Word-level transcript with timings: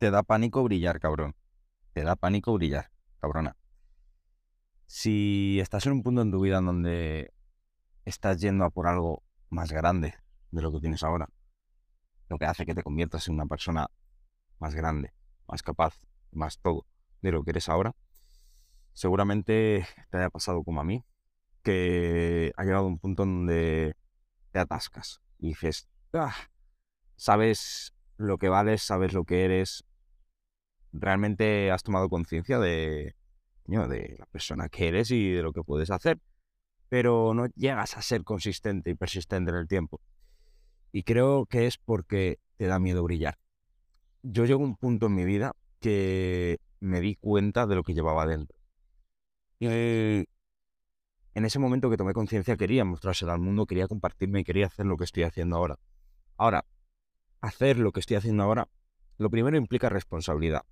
te 0.00 0.10
da 0.10 0.22
pánico 0.22 0.64
brillar, 0.64 0.98
cabrón. 0.98 1.36
Te 1.92 2.02
da 2.02 2.16
pánico 2.16 2.54
brillar, 2.54 2.90
cabrona. 3.18 3.54
Si 4.86 5.60
estás 5.60 5.84
en 5.84 5.92
un 5.92 6.02
punto 6.02 6.22
en 6.22 6.30
tu 6.30 6.40
vida 6.40 6.56
en 6.56 6.64
donde 6.64 7.34
estás 8.06 8.40
yendo 8.40 8.64
a 8.64 8.70
por 8.70 8.86
algo 8.86 9.22
más 9.50 9.70
grande 9.70 10.14
de 10.52 10.62
lo 10.62 10.72
que 10.72 10.80
tienes 10.80 11.02
ahora, 11.02 11.28
lo 12.30 12.38
que 12.38 12.46
hace 12.46 12.64
que 12.64 12.74
te 12.74 12.82
conviertas 12.82 13.28
en 13.28 13.34
una 13.34 13.44
persona 13.44 13.88
más 14.58 14.74
grande, 14.74 15.12
más 15.46 15.62
capaz, 15.62 16.00
más 16.32 16.58
todo 16.60 16.86
de 17.20 17.32
lo 17.32 17.44
que 17.44 17.50
eres 17.50 17.68
ahora, 17.68 17.94
seguramente 18.94 19.86
te 20.10 20.16
haya 20.16 20.30
pasado 20.30 20.64
como 20.64 20.80
a 20.80 20.84
mí, 20.84 21.04
que 21.62 22.52
ha 22.56 22.64
llegado 22.64 22.86
un 22.86 22.98
punto 22.98 23.26
donde 23.26 23.96
te 24.50 24.60
atascas 24.60 25.20
y 25.38 25.48
dices, 25.48 25.90
ah, 26.14 26.34
sabes 27.16 27.94
lo 28.16 28.38
que 28.38 28.48
vales, 28.48 28.82
sabes 28.82 29.12
lo 29.12 29.24
que 29.24 29.44
eres, 29.44 29.84
realmente 30.92 31.70
has 31.70 31.82
tomado 31.82 32.08
conciencia 32.08 32.58
de, 32.58 33.14
de 33.66 34.16
la 34.18 34.26
persona 34.26 34.68
que 34.68 34.88
eres 34.88 35.10
y 35.10 35.30
de 35.30 35.42
lo 35.42 35.52
que 35.52 35.62
puedes 35.62 35.90
hacer, 35.90 36.18
pero 36.88 37.34
no 37.34 37.46
llegas 37.54 37.96
a 37.96 38.02
ser 38.02 38.24
consistente 38.24 38.90
y 38.90 38.94
persistente 38.94 39.50
en 39.50 39.56
el 39.56 39.68
tiempo. 39.68 40.00
Y 40.92 41.04
creo 41.04 41.46
que 41.46 41.66
es 41.66 41.78
porque 41.78 42.38
te 42.56 42.66
da 42.66 42.78
miedo 42.78 43.02
brillar. 43.04 43.38
Yo 44.22 44.44
llego 44.44 44.62
a 44.62 44.66
un 44.66 44.76
punto 44.76 45.06
en 45.06 45.14
mi 45.14 45.24
vida 45.24 45.54
que 45.80 46.58
me 46.80 47.00
di 47.00 47.14
cuenta 47.14 47.66
de 47.66 47.76
lo 47.76 47.84
que 47.84 47.94
llevaba 47.94 48.26
dentro. 48.26 48.56
Y 49.60 49.66
en 49.66 51.44
ese 51.44 51.58
momento 51.58 51.90
que 51.90 51.96
tomé 51.96 52.12
conciencia 52.12 52.56
quería 52.56 52.84
mostrárselo 52.84 53.32
al 53.32 53.40
mundo, 53.40 53.66
quería 53.66 53.86
compartirme 53.86 54.40
y 54.40 54.44
quería 54.44 54.66
hacer 54.66 54.86
lo 54.86 54.96
que 54.96 55.04
estoy 55.04 55.22
haciendo 55.22 55.56
ahora. 55.56 55.78
Ahora, 56.36 56.64
hacer 57.40 57.78
lo 57.78 57.92
que 57.92 58.00
estoy 58.00 58.16
haciendo 58.16 58.42
ahora, 58.42 58.68
lo 59.16 59.30
primero 59.30 59.56
implica 59.56 59.88
responsabilidad. 59.88 60.64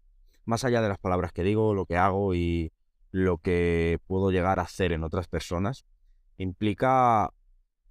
Más 0.49 0.65
allá 0.65 0.81
de 0.81 0.89
las 0.89 0.97
palabras 0.97 1.33
que 1.33 1.43
digo, 1.43 1.75
lo 1.75 1.85
que 1.85 1.99
hago 1.99 2.35
y 2.35 2.73
lo 3.11 3.37
que 3.37 3.99
puedo 4.07 4.31
llegar 4.31 4.59
a 4.59 4.63
hacer 4.63 4.93
en 4.93 5.05
otras 5.05 5.29
personas, 5.29 5.85
implica 6.39 7.35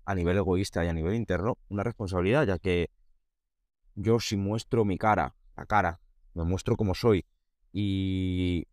a 0.05 0.15
nivel 0.15 0.37
egoísta 0.37 0.83
y 0.83 0.87
a 0.87 0.93
nivel 0.93 1.13
interno 1.13 1.59
una 1.69 1.83
responsabilidad, 1.83 2.47
ya 2.47 2.57
que 2.57 2.89
yo 3.93 4.19
si 4.19 4.37
muestro 4.37 4.85
mi 4.85 4.97
cara, 4.97 5.35
la 5.55 5.67
cara, 5.67 5.99
me 6.33 6.45
muestro 6.45 6.75
como 6.77 6.95
soy 6.95 7.27
y 7.71 8.65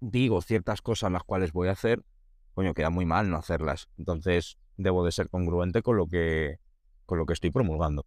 digo 0.00 0.42
ciertas 0.42 0.82
cosas 0.82 1.10
las 1.10 1.24
cuales 1.24 1.52
voy 1.52 1.68
a 1.68 1.72
hacer, 1.72 2.04
coño, 2.52 2.74
queda 2.74 2.90
muy 2.90 3.06
mal 3.06 3.30
no 3.30 3.38
hacerlas. 3.38 3.88
Entonces 3.96 4.58
debo 4.76 5.02
de 5.02 5.12
ser 5.12 5.30
congruente 5.30 5.80
con 5.80 5.96
lo 5.96 6.08
que, 6.08 6.58
con 7.06 7.16
lo 7.16 7.24
que 7.24 7.32
estoy 7.32 7.50
promulgando. 7.50 8.04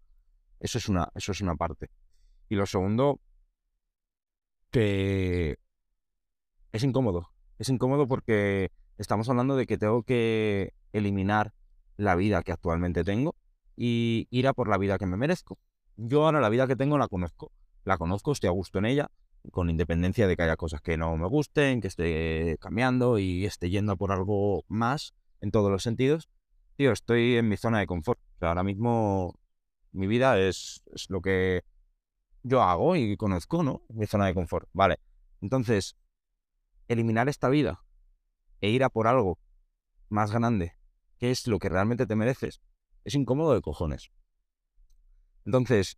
Eso 0.59 0.77
es 0.77 0.87
una, 0.89 1.09
eso 1.15 1.31
es 1.31 1.41
una 1.41 1.55
parte. 1.55 1.89
Y 2.49 2.55
lo 2.55 2.67
segundo, 2.67 3.19
que 4.71 5.57
es 6.71 6.83
incómodo. 6.83 7.29
Es 7.57 7.69
incómodo 7.69 8.07
porque 8.07 8.71
estamos 8.97 9.29
hablando 9.29 9.55
de 9.55 9.65
que 9.65 9.77
tengo 9.77 10.03
que 10.03 10.73
eliminar 10.93 11.53
la 11.97 12.15
vida 12.15 12.43
que 12.43 12.51
actualmente 12.51 13.03
tengo 13.03 13.35
y 13.75 14.27
ir 14.31 14.47
a 14.47 14.53
por 14.53 14.69
la 14.69 14.77
vida 14.77 14.97
que 14.97 15.05
me 15.05 15.17
merezco. 15.17 15.57
Yo 15.97 16.25
ahora 16.25 16.39
la 16.41 16.49
vida 16.49 16.67
que 16.67 16.75
tengo 16.75 16.97
la 16.97 17.07
conozco. 17.07 17.51
La 17.83 17.97
conozco, 17.97 18.31
estoy 18.31 18.47
a 18.47 18.51
gusto 18.51 18.79
en 18.79 18.85
ella, 18.85 19.09
con 19.51 19.69
independencia 19.69 20.27
de 20.27 20.35
que 20.35 20.43
haya 20.43 20.55
cosas 20.55 20.81
que 20.81 20.97
no 20.97 21.15
me 21.17 21.27
gusten, 21.27 21.81
que 21.81 21.87
esté 21.87 22.57
cambiando 22.59 23.19
y 23.19 23.45
esté 23.45 23.69
yendo 23.69 23.97
por 23.97 24.11
algo 24.11 24.63
más 24.67 25.13
en 25.41 25.51
todos 25.51 25.71
los 25.71 25.83
sentidos. 25.83 26.29
Tío, 26.75 26.91
estoy 26.91 27.35
en 27.35 27.49
mi 27.49 27.57
zona 27.57 27.79
de 27.79 27.87
confort. 27.87 28.19
ahora 28.41 28.63
mismo 28.63 29.39
mi 29.91 30.07
vida 30.07 30.39
es, 30.39 30.83
es 30.93 31.09
lo 31.09 31.21
que 31.21 31.63
yo 32.43 32.61
hago 32.61 32.95
y 32.95 33.17
conozco, 33.17 33.63
¿no? 33.63 33.83
Mi 33.89 34.05
zona 34.05 34.27
de 34.27 34.33
confort. 34.33 34.69
Vale. 34.73 34.99
Entonces, 35.41 35.95
eliminar 36.87 37.29
esta 37.29 37.49
vida 37.49 37.83
e 38.61 38.69
ir 38.69 38.83
a 38.83 38.89
por 38.89 39.07
algo 39.07 39.39
más 40.09 40.31
grande, 40.31 40.73
que 41.17 41.31
es 41.31 41.47
lo 41.47 41.59
que 41.59 41.69
realmente 41.69 42.05
te 42.05 42.15
mereces, 42.15 42.61
es 43.03 43.15
incómodo 43.15 43.53
de 43.53 43.61
cojones. 43.61 44.11
Entonces, 45.45 45.97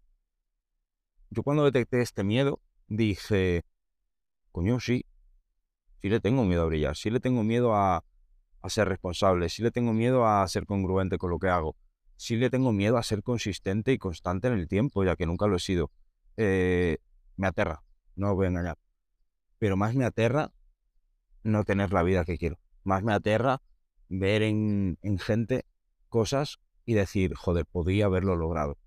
yo 1.30 1.44
cuando 1.44 1.64
detecté 1.64 2.02
este 2.02 2.24
miedo, 2.24 2.62
dije, 2.88 3.64
coño, 4.52 4.80
sí, 4.80 5.06
sí 6.02 6.10
le 6.10 6.20
tengo 6.20 6.44
miedo 6.44 6.64
a 6.64 6.66
brillar, 6.66 6.96
sí 6.96 7.10
le 7.10 7.20
tengo 7.20 7.44
miedo 7.44 7.74
a, 7.74 8.04
a 8.62 8.70
ser 8.70 8.88
responsable, 8.88 9.50
sí 9.50 9.64
le 9.64 9.72
tengo 9.72 9.94
miedo 9.94 10.26
a 10.26 10.48
ser 10.48 10.66
congruente 10.66 11.18
con 11.18 11.30
lo 11.30 11.40
que 11.40 11.48
hago, 11.48 11.76
sí 12.18 12.36
le 12.36 12.50
tengo 12.50 12.72
miedo 12.72 12.98
a 12.98 13.04
ser 13.04 13.24
consistente 13.24 13.94
y 13.94 13.98
constante 13.98 14.48
en 14.48 14.54
el 14.54 14.68
tiempo, 14.68 15.04
ya 15.04 15.16
que 15.16 15.26
nunca 15.26 15.48
lo 15.48 15.56
he 15.56 15.60
sido. 15.60 15.92
Eh, 16.38 16.98
me 17.38 17.48
aterra, 17.48 17.84
no 18.16 18.32
os 18.32 18.36
voy 18.36 18.46
a 18.46 18.50
engañar. 18.50 18.78
Pero 19.60 19.78
más 19.78 19.96
me 19.96 20.06
aterra 20.06 20.52
no 21.44 21.64
tener 21.64 21.92
la 21.94 22.04
vida 22.04 22.26
que 22.26 22.38
quiero. 22.38 22.60
Más 22.84 23.04
me 23.04 23.14
aterra 23.14 23.62
ver 24.10 24.42
en, 24.42 24.98
en 25.02 25.20
gente 25.20 25.66
cosas 26.10 26.60
y 26.86 26.94
decir, 26.94 27.34
joder, 27.36 27.66
podría 27.66 28.06
haberlo 28.06 28.36
logrado. 28.36 28.78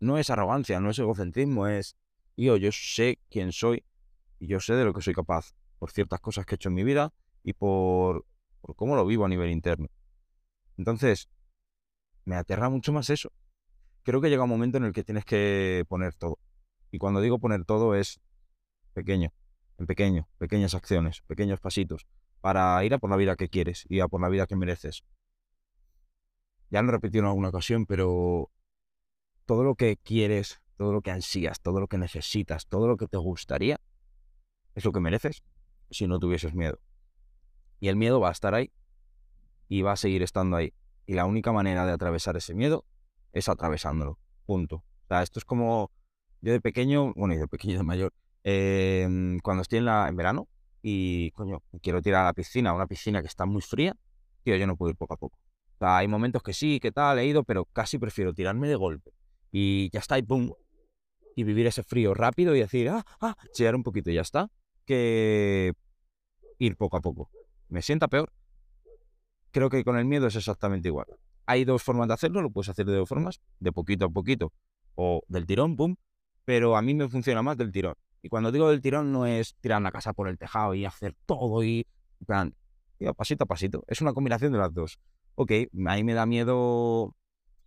No 0.00 0.18
es 0.18 0.30
arrogancia, 0.30 0.80
no 0.80 0.90
es 0.90 0.98
egocentrismo, 0.98 1.66
es, 1.68 1.96
yo, 2.36 2.56
yo 2.56 2.70
sé 2.72 3.18
quién 3.30 3.52
soy 3.52 3.84
y 4.38 4.48
yo 4.48 4.60
sé 4.60 4.74
de 4.74 4.84
lo 4.84 4.92
que 4.92 5.02
soy 5.02 5.14
capaz 5.14 5.54
por 5.78 5.90
ciertas 5.90 6.20
cosas 6.20 6.46
que 6.46 6.54
he 6.54 6.56
hecho 6.56 6.68
en 6.68 6.74
mi 6.74 6.84
vida 6.84 7.12
y 7.42 7.52
por, 7.52 8.26
por 8.60 8.74
cómo 8.76 8.96
lo 8.96 9.06
vivo 9.06 9.24
a 9.24 9.28
nivel 9.28 9.50
interno. 9.50 9.88
Entonces, 10.76 11.28
me 12.24 12.36
aterra 12.36 12.68
mucho 12.68 12.92
más 12.92 13.10
eso. 13.10 13.32
Creo 14.02 14.20
que 14.20 14.30
llega 14.30 14.44
un 14.44 14.50
momento 14.50 14.78
en 14.78 14.84
el 14.84 14.92
que 14.92 15.04
tienes 15.04 15.24
que 15.24 15.84
poner 15.88 16.14
todo. 16.14 16.38
Y 16.94 16.98
cuando 16.98 17.20
digo 17.20 17.40
poner 17.40 17.64
todo 17.64 17.96
es 17.96 18.20
pequeño, 18.92 19.32
en 19.78 19.86
pequeño, 19.86 20.28
pequeñas 20.38 20.76
acciones, 20.76 21.22
pequeños 21.22 21.58
pasitos, 21.58 22.06
para 22.40 22.84
ir 22.84 22.94
a 22.94 22.98
por 22.98 23.10
la 23.10 23.16
vida 23.16 23.34
que 23.34 23.48
quieres 23.48 23.84
y 23.88 23.98
a 23.98 24.06
por 24.06 24.20
la 24.20 24.28
vida 24.28 24.46
que 24.46 24.54
mereces. 24.54 25.02
Ya 26.70 26.82
lo 26.82 26.90
he 26.90 26.92
repetido 26.92 27.24
en 27.24 27.30
alguna 27.30 27.48
ocasión, 27.48 27.84
pero 27.84 28.48
todo 29.44 29.64
lo 29.64 29.74
que 29.74 29.96
quieres, 29.96 30.62
todo 30.76 30.92
lo 30.92 31.00
que 31.00 31.10
ansías, 31.10 31.60
todo 31.60 31.80
lo 31.80 31.88
que 31.88 31.98
necesitas, 31.98 32.68
todo 32.68 32.86
lo 32.86 32.96
que 32.96 33.08
te 33.08 33.16
gustaría, 33.16 33.80
es 34.76 34.84
lo 34.84 34.92
que 34.92 35.00
mereces 35.00 35.42
si 35.90 36.06
no 36.06 36.20
tuvieses 36.20 36.54
miedo. 36.54 36.78
Y 37.80 37.88
el 37.88 37.96
miedo 37.96 38.20
va 38.20 38.28
a 38.28 38.32
estar 38.32 38.54
ahí 38.54 38.70
y 39.66 39.82
va 39.82 39.90
a 39.90 39.96
seguir 39.96 40.22
estando 40.22 40.56
ahí. 40.56 40.72
Y 41.06 41.14
la 41.14 41.26
única 41.26 41.50
manera 41.50 41.86
de 41.86 41.92
atravesar 41.92 42.36
ese 42.36 42.54
miedo 42.54 42.84
es 43.32 43.48
atravesándolo. 43.48 44.20
Punto. 44.46 44.84
Esto 45.10 45.40
es 45.40 45.44
como 45.44 45.90
yo 46.44 46.52
de 46.52 46.60
pequeño, 46.60 47.14
bueno, 47.14 47.34
y 47.34 47.38
de 47.38 47.48
pequeño 47.48 47.76
de 47.78 47.82
mayor, 47.82 48.12
em, 48.44 49.38
cuando 49.40 49.62
estoy 49.62 49.78
en, 49.78 49.86
la, 49.86 50.10
verano 50.12 50.46
y, 50.82 51.30
coño, 51.32 51.62
quiero 51.82 52.02
tirar 52.02 52.22
a 52.22 52.24
la 52.26 52.32
piscina, 52.34 52.70
a 52.70 52.74
una 52.74 52.86
piscina 52.86 53.22
que 53.22 53.28
está 53.28 53.46
muy 53.46 53.62
fría, 53.62 53.96
tío, 54.42 54.54
yo 54.56 54.66
no 54.66 54.76
puedo 54.76 54.90
ir 54.90 54.96
poco 54.96 55.14
a 55.14 55.16
poco. 55.16 55.38
O 55.76 55.78
sea, 55.78 55.96
hay 55.96 56.08
momentos 56.08 56.42
que 56.42 56.52
sí, 56.52 56.78
que 56.80 56.92
tal, 56.92 57.18
he 57.18 57.26
ido, 57.26 57.42
pero 57.44 57.64
casi 57.64 57.98
prefiero 57.98 58.34
tirarme 58.34 58.68
de 58.68 58.76
golpe. 58.76 59.12
Y 59.50 59.88
ya 59.90 60.00
está, 60.00 60.18
y 60.18 60.22
pum. 60.22 60.52
Y 61.34 61.42
vivir 61.44 61.66
ese 61.66 61.82
frío 61.82 62.14
rápido 62.14 62.54
y 62.54 62.60
decir, 62.60 62.90
ah, 62.90 63.04
ah, 63.20 63.36
chillar 63.52 63.74
un 63.74 63.82
poquito 63.82 64.10
y 64.10 64.14
ya 64.14 64.20
está, 64.20 64.50
que 64.84 65.72
ir 66.58 66.76
poco 66.76 66.98
a 66.98 67.00
poco. 67.00 67.30
Me 67.68 67.82
sienta 67.82 68.06
peor. 68.06 68.32
Creo 69.50 69.70
que 69.70 69.82
con 69.82 69.96
el 69.96 70.04
miedo 70.04 70.26
es 70.26 70.36
exactamente 70.36 70.88
igual. 70.88 71.06
Hay 71.46 71.64
dos 71.64 71.82
formas 71.82 72.08
de 72.08 72.14
hacerlo, 72.14 72.42
lo 72.42 72.50
puedes 72.50 72.68
hacer 72.68 72.86
de 72.86 72.96
dos 72.96 73.08
formas, 73.08 73.40
de 73.58 73.72
poquito 73.72 74.04
a 74.04 74.10
poquito 74.10 74.52
o 74.94 75.22
del 75.28 75.46
tirón, 75.46 75.76
pum, 75.76 75.96
pero 76.44 76.76
a 76.76 76.82
mí 76.82 76.94
me 76.94 77.08
funciona 77.08 77.42
más 77.42 77.56
del 77.56 77.72
tirón. 77.72 77.94
Y 78.22 78.28
cuando 78.28 78.50
digo 78.52 78.70
del 78.70 78.80
tirón 78.80 79.12
no 79.12 79.26
es 79.26 79.54
tirar 79.60 79.82
la 79.82 79.92
casa 79.92 80.12
por 80.12 80.28
el 80.28 80.38
tejado 80.38 80.74
y 80.74 80.84
hacer 80.84 81.14
todo 81.26 81.62
y, 81.62 81.86
plan, 82.26 82.54
pasito 83.16 83.44
a 83.44 83.46
pasito. 83.46 83.84
Es 83.86 84.00
una 84.00 84.12
combinación 84.14 84.52
de 84.52 84.58
las 84.58 84.72
dos. 84.72 84.98
Ok, 85.34 85.52
ahí 85.86 86.04
me 86.04 86.14
da 86.14 86.26
miedo... 86.26 87.14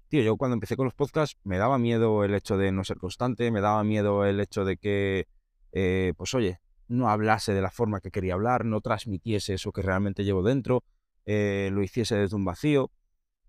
Tío, 0.10 0.22
yo 0.22 0.38
cuando 0.38 0.54
empecé 0.54 0.78
con 0.78 0.86
los 0.86 0.94
podcasts 0.94 1.38
me 1.44 1.58
daba 1.58 1.78
miedo 1.78 2.24
el 2.24 2.34
hecho 2.34 2.58
de 2.58 2.72
no 2.72 2.86
ser 2.86 2.98
constante, 2.98 3.52
me 3.52 3.60
daba 3.60 3.84
miedo 3.84 4.26
el 4.26 4.40
hecho 4.40 4.64
de 4.64 4.78
que, 4.78 5.28
eh, 5.73 6.14
pues 6.16 6.34
oye, 6.34 6.59
no 6.88 7.09
hablase 7.09 7.53
de 7.53 7.62
la 7.62 7.72
forma 7.72 8.00
que 8.00 8.09
quería 8.09 8.35
hablar, 8.35 8.64
no 8.64 8.80
transmitiese 8.80 9.56
eso 9.56 9.73
que 9.73 9.82
realmente 9.82 10.23
llevo 10.23 10.44
dentro, 10.44 10.84
eh, 11.26 11.70
lo 11.73 11.84
hiciese 11.84 12.16
desde 12.16 12.38
un 12.38 12.46
vacío. 12.46 12.90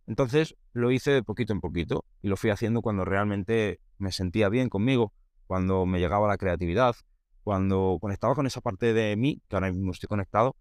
Entonces 0.09 0.57
lo 0.73 0.91
hice 0.91 1.13
de 1.13 1.23
poquito 1.23 1.53
en 1.53 1.61
poquito 1.61 2.05
y 2.23 2.29
lo 2.29 2.37
fui 2.37 2.51
haciendo 2.51 2.83
cuando 2.83 3.05
realmente 3.05 3.79
me 3.99 4.11
sentía 4.11 4.49
bien 4.49 4.69
conmigo, 4.69 5.13
cuando 5.49 5.85
me 5.85 5.99
llegaba 5.99 6.29
la 6.29 6.39
creatividad, 6.39 6.95
cuando 7.43 7.99
conectaba 8.01 8.37
con 8.37 8.47
esa 8.47 8.61
parte 8.61 8.93
de 8.93 9.17
mí, 9.17 9.43
que 9.49 9.57
ahora 9.57 9.73
mismo 9.73 9.91
estoy 9.91 10.07
conectado, 10.07 10.55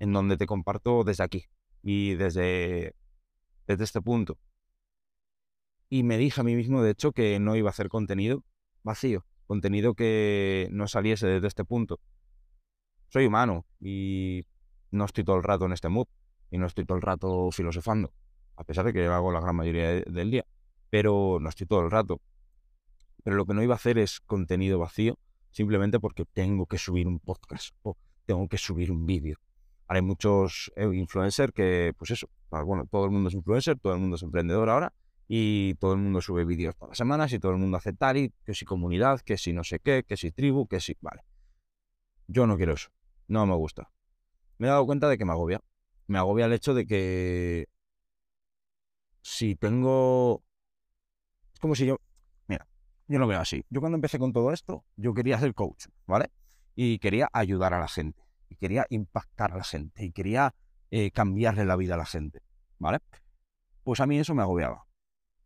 en 0.00 0.12
donde 0.12 0.36
te 0.36 0.46
comparto 0.46 1.04
desde 1.04 1.22
aquí 1.22 1.44
y 1.82 2.14
desde, 2.14 2.96
desde 3.68 3.84
este 3.84 4.02
punto. 4.02 4.36
Y 5.88 6.02
me 6.02 6.18
dije 6.18 6.40
a 6.40 6.44
mí 6.44 6.56
mismo, 6.56 6.82
de 6.82 6.90
hecho, 6.90 7.12
que 7.12 7.38
no 7.38 7.54
iba 7.54 7.68
a 7.68 7.70
hacer 7.70 7.88
contenido 7.88 8.42
vacío, 8.82 9.24
contenido 9.46 9.94
que 9.94 10.68
no 10.72 10.88
saliese 10.88 11.28
desde 11.28 11.46
este 11.46 11.64
punto. 11.64 12.00
Soy 13.08 13.26
humano 13.26 13.64
y 13.78 14.46
no 14.90 15.04
estoy 15.04 15.22
todo 15.22 15.36
el 15.36 15.44
rato 15.44 15.66
en 15.66 15.72
este 15.72 15.88
mood 15.88 16.08
y 16.50 16.58
no 16.58 16.66
estoy 16.66 16.84
todo 16.84 16.96
el 16.96 17.02
rato 17.02 17.50
filosofando 17.52 18.12
a 18.60 18.64
pesar 18.64 18.84
de 18.84 18.92
que 18.92 19.06
hago 19.06 19.32
la 19.32 19.40
gran 19.40 19.56
mayoría 19.56 20.02
del 20.02 20.30
día, 20.30 20.44
pero 20.90 21.38
no 21.40 21.48
estoy 21.48 21.66
todo 21.66 21.80
el 21.80 21.90
rato. 21.90 22.20
Pero 23.22 23.36
lo 23.36 23.46
que 23.46 23.54
no 23.54 23.62
iba 23.62 23.74
a 23.74 23.76
hacer 23.76 23.98
es 23.98 24.20
contenido 24.20 24.78
vacío, 24.78 25.18
simplemente 25.50 26.00
porque 26.00 26.24
tengo 26.24 26.66
que 26.66 26.78
subir 26.78 27.06
un 27.06 27.18
podcast 27.20 27.74
o 27.82 27.96
tengo 28.26 28.48
que 28.48 28.58
subir 28.58 28.90
un 28.90 29.06
vídeo. 29.06 29.36
hay 29.88 30.02
muchos 30.02 30.72
eh, 30.76 30.88
influencers 30.94 31.52
que, 31.52 31.92
pues 31.98 32.12
eso, 32.12 32.28
bueno, 32.50 32.86
todo 32.86 33.04
el 33.04 33.10
mundo 33.10 33.28
es 33.28 33.34
influencer, 33.34 33.78
todo 33.78 33.92
el 33.94 33.98
mundo 33.98 34.16
es 34.16 34.22
emprendedor 34.22 34.68
ahora 34.68 34.92
y 35.26 35.74
todo 35.74 35.92
el 35.92 35.98
mundo 35.98 36.20
sube 36.20 36.44
vídeos 36.44 36.76
todas 36.76 36.90
las 36.90 36.98
semanas 36.98 37.32
y 37.32 37.38
todo 37.38 37.52
el 37.52 37.58
mundo 37.58 37.76
hace 37.76 37.92
tari, 37.92 38.32
que 38.44 38.54
si 38.54 38.64
comunidad, 38.64 39.20
que 39.20 39.36
si 39.36 39.52
no 39.52 39.64
sé 39.64 39.78
qué, 39.78 40.04
que 40.04 40.16
si 40.16 40.32
tribu, 40.32 40.66
que 40.66 40.80
si... 40.80 40.96
Vale. 41.00 41.22
Yo 42.26 42.46
no 42.46 42.56
quiero 42.56 42.74
eso. 42.74 42.90
No 43.28 43.46
me 43.46 43.54
gusta. 43.54 43.90
Me 44.58 44.66
he 44.66 44.70
dado 44.70 44.86
cuenta 44.86 45.08
de 45.08 45.18
que 45.18 45.24
me 45.24 45.32
agobia. 45.32 45.60
Me 46.08 46.18
agobia 46.18 46.46
el 46.46 46.52
hecho 46.52 46.74
de 46.74 46.86
que 46.86 47.68
si 49.22 49.54
tengo... 49.54 50.42
Es 51.52 51.60
como 51.60 51.74
si 51.74 51.86
yo... 51.86 51.98
Yo 53.10 53.18
lo 53.18 53.26
veo 53.26 53.40
así. 53.40 53.64
Yo 53.70 53.80
cuando 53.80 53.96
empecé 53.96 54.20
con 54.20 54.32
todo 54.32 54.52
esto, 54.52 54.84
yo 54.94 55.12
quería 55.14 55.36
ser 55.40 55.52
coach, 55.52 55.86
¿vale? 56.06 56.30
Y 56.76 57.00
quería 57.00 57.28
ayudar 57.32 57.74
a 57.74 57.80
la 57.80 57.88
gente. 57.88 58.22
Y 58.48 58.54
quería 58.54 58.86
impactar 58.88 59.52
a 59.52 59.56
la 59.56 59.64
gente. 59.64 60.04
Y 60.04 60.12
quería 60.12 60.54
eh, 60.92 61.10
cambiarle 61.10 61.64
la 61.64 61.74
vida 61.74 61.94
a 61.94 61.96
la 61.96 62.06
gente, 62.06 62.40
¿vale? 62.78 63.00
Pues 63.82 63.98
a 63.98 64.06
mí 64.06 64.16
eso 64.20 64.32
me 64.36 64.42
agobiaba. 64.42 64.86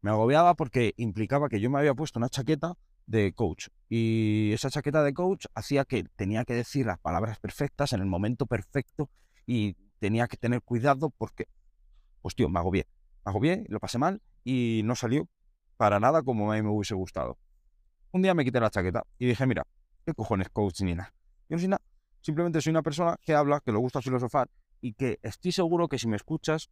Me 0.02 0.10
agobiaba 0.10 0.52
porque 0.52 0.92
implicaba 0.98 1.48
que 1.48 1.58
yo 1.58 1.70
me 1.70 1.78
había 1.78 1.94
puesto 1.94 2.18
una 2.18 2.28
chaqueta 2.28 2.74
de 3.06 3.32
coach. 3.32 3.68
Y 3.88 4.52
esa 4.52 4.68
chaqueta 4.68 5.02
de 5.02 5.14
coach 5.14 5.46
hacía 5.54 5.86
que 5.86 6.04
tenía 6.16 6.44
que 6.44 6.52
decir 6.52 6.84
las 6.84 6.98
palabras 6.98 7.38
perfectas 7.38 7.94
en 7.94 8.00
el 8.00 8.06
momento 8.06 8.44
perfecto 8.44 9.08
y 9.46 9.74
tenía 10.00 10.26
que 10.26 10.36
tener 10.36 10.60
cuidado 10.60 11.08
porque, 11.16 11.48
pues 12.20 12.34
tío, 12.34 12.50
me 12.50 12.58
agobié 12.58 12.86
hago 13.24 13.40
bien, 13.40 13.64
lo 13.68 13.80
pasé 13.80 13.98
mal 13.98 14.20
y 14.44 14.82
no 14.84 14.94
salió 14.94 15.28
para 15.78 15.98
nada 15.98 16.22
como 16.22 16.52
a 16.52 16.56
mí 16.56 16.62
me 16.62 16.68
hubiese 16.68 16.94
gustado. 16.94 17.38
Un 18.14 18.22
día 18.22 18.32
me 18.32 18.44
quité 18.44 18.60
la 18.60 18.70
chaqueta 18.70 19.04
y 19.18 19.26
dije, 19.26 19.44
mira, 19.44 19.66
¿qué 20.06 20.14
cojones 20.14 20.48
coach 20.48 20.82
ni 20.82 20.94
nada? 20.94 21.12
Yo 21.48 21.56
no 21.56 21.58
soy 21.58 21.66
nada. 21.66 21.82
Simplemente 22.20 22.60
soy 22.60 22.70
una 22.70 22.82
persona 22.82 23.16
que 23.20 23.34
habla, 23.34 23.58
que 23.58 23.72
le 23.72 23.78
gusta 23.78 24.00
filosofar 24.00 24.48
y 24.80 24.92
que 24.92 25.18
estoy 25.20 25.50
seguro 25.50 25.88
que 25.88 25.98
si 25.98 26.06
me 26.06 26.14
escuchas 26.14 26.70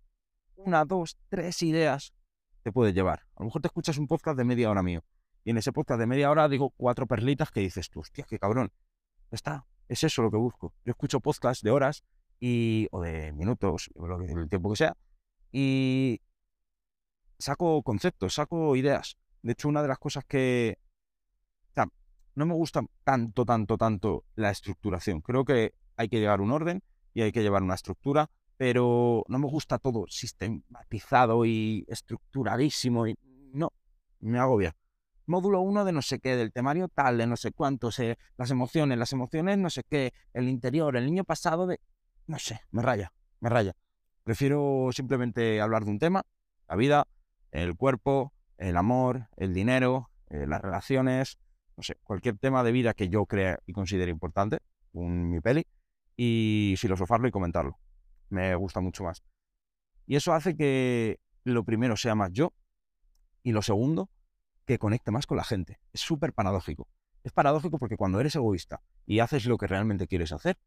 una, 0.54 0.84
dos, 0.84 1.18
tres 1.28 1.60
ideas 1.64 2.14
te 2.62 2.70
puede 2.70 2.92
llevar. 2.92 3.24
A 3.34 3.40
lo 3.40 3.46
mejor 3.46 3.60
te 3.60 3.66
escuchas 3.66 3.98
un 3.98 4.06
podcast 4.06 4.38
de 4.38 4.44
media 4.44 4.70
hora 4.70 4.84
mío 4.84 5.02
y 5.42 5.50
en 5.50 5.56
ese 5.56 5.72
podcast 5.72 5.98
de 5.98 6.06
media 6.06 6.30
hora 6.30 6.48
digo 6.48 6.70
cuatro 6.76 7.08
perlitas 7.08 7.50
que 7.50 7.58
dices 7.58 7.90
tú, 7.90 7.98
hostia, 7.98 8.24
qué 8.28 8.38
cabrón. 8.38 8.70
Está, 9.32 9.66
es 9.88 10.04
eso 10.04 10.22
lo 10.22 10.30
que 10.30 10.36
busco. 10.36 10.72
Yo 10.84 10.92
escucho 10.92 11.18
podcasts 11.18 11.64
de 11.64 11.72
horas 11.72 12.04
y, 12.38 12.86
o 12.92 13.00
de 13.00 13.32
minutos, 13.32 13.90
o 13.96 14.06
lo 14.06 14.22
el 14.22 14.48
tiempo 14.48 14.70
que 14.70 14.76
sea, 14.76 14.96
y 15.50 16.20
saco 17.36 17.82
conceptos, 17.82 18.34
saco 18.34 18.76
ideas. 18.76 19.18
De 19.42 19.54
hecho, 19.54 19.68
una 19.68 19.82
de 19.82 19.88
las 19.88 19.98
cosas 19.98 20.24
que... 20.24 20.78
No 22.34 22.46
me 22.46 22.54
gusta 22.54 22.82
tanto, 23.04 23.44
tanto, 23.44 23.76
tanto 23.76 24.24
la 24.34 24.50
estructuración. 24.50 25.20
Creo 25.20 25.44
que 25.44 25.74
hay 25.96 26.08
que 26.08 26.20
llevar 26.20 26.40
un 26.40 26.50
orden 26.50 26.82
y 27.14 27.22
hay 27.22 27.32
que 27.32 27.42
llevar 27.42 27.62
una 27.62 27.74
estructura, 27.74 28.30
pero 28.56 29.24
no 29.28 29.38
me 29.38 29.46
gusta 29.46 29.78
todo 29.78 30.06
sistematizado 30.08 31.44
y 31.44 31.84
estructuradísimo. 31.88 33.06
Y 33.06 33.16
no, 33.52 33.72
me 34.20 34.38
agobia. 34.38 34.74
Módulo 35.26 35.60
1 35.60 35.84
de 35.84 35.92
no 35.92 36.02
sé 36.02 36.18
qué, 36.18 36.36
del 36.36 36.52
temario 36.52 36.88
tal, 36.88 37.18
de 37.18 37.26
no 37.26 37.36
sé 37.36 37.52
cuánto, 37.52 37.92
sé, 37.92 38.18
las 38.36 38.50
emociones, 38.50 38.98
las 38.98 39.12
emociones, 39.12 39.58
no 39.58 39.70
sé 39.70 39.84
qué, 39.88 40.12
el 40.32 40.48
interior, 40.48 40.96
el 40.96 41.06
niño 41.06 41.24
pasado 41.24 41.66
de... 41.66 41.80
No 42.26 42.38
sé, 42.38 42.60
me 42.70 42.82
raya, 42.82 43.12
me 43.40 43.48
raya. 43.48 43.74
Prefiero 44.24 44.90
simplemente 44.92 45.60
hablar 45.60 45.84
de 45.84 45.90
un 45.90 45.98
tema, 45.98 46.24
la 46.68 46.76
vida, 46.76 47.06
el 47.50 47.76
cuerpo, 47.76 48.32
el 48.58 48.76
amor, 48.76 49.28
el 49.36 49.54
dinero, 49.54 50.10
eh, 50.30 50.46
las 50.46 50.60
relaciones, 50.60 51.38
no 51.76 51.82
sé, 51.82 51.96
cualquier 52.02 52.38
tema 52.38 52.62
de 52.62 52.72
vida 52.72 52.94
que 52.94 53.08
yo 53.08 53.26
crea 53.26 53.58
y 53.66 53.72
considere 53.72 54.10
importante, 54.10 54.58
un, 54.92 55.30
mi 55.30 55.40
peli, 55.40 55.66
y 56.16 56.74
filosofarlo 56.78 57.28
y 57.28 57.30
comentarlo. 57.30 57.78
Me 58.28 58.54
gusta 58.54 58.80
mucho 58.80 59.04
más. 59.04 59.22
Y 60.06 60.16
eso 60.16 60.32
hace 60.32 60.56
que 60.56 61.20
lo 61.44 61.64
primero 61.64 61.96
sea 61.96 62.14
más 62.14 62.30
yo 62.32 62.52
y 63.42 63.52
lo 63.52 63.62
segundo, 63.62 64.10
que 64.64 64.78
conecte 64.78 65.10
más 65.10 65.26
con 65.26 65.36
la 65.36 65.44
gente. 65.44 65.80
Es 65.92 66.00
súper 66.00 66.32
paradójico. 66.32 66.88
Es 67.24 67.32
paradójico 67.32 67.78
porque 67.78 67.96
cuando 67.96 68.20
eres 68.20 68.36
egoísta 68.36 68.82
y 69.06 69.20
haces 69.20 69.46
lo 69.46 69.58
que 69.58 69.66
realmente 69.66 70.06
quieres 70.06 70.32
hacer, 70.32 70.58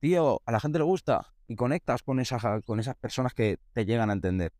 tío, 0.00 0.42
a 0.44 0.52
la 0.52 0.60
gente 0.60 0.78
le 0.78 0.84
gusta 0.84 1.32
y 1.46 1.56
conectas 1.56 2.02
con, 2.02 2.22
con 2.64 2.80
esas 2.80 2.96
personas 2.96 3.34
que 3.34 3.58
te 3.72 3.84
llegan 3.84 4.10
a 4.10 4.12
entender 4.12 4.52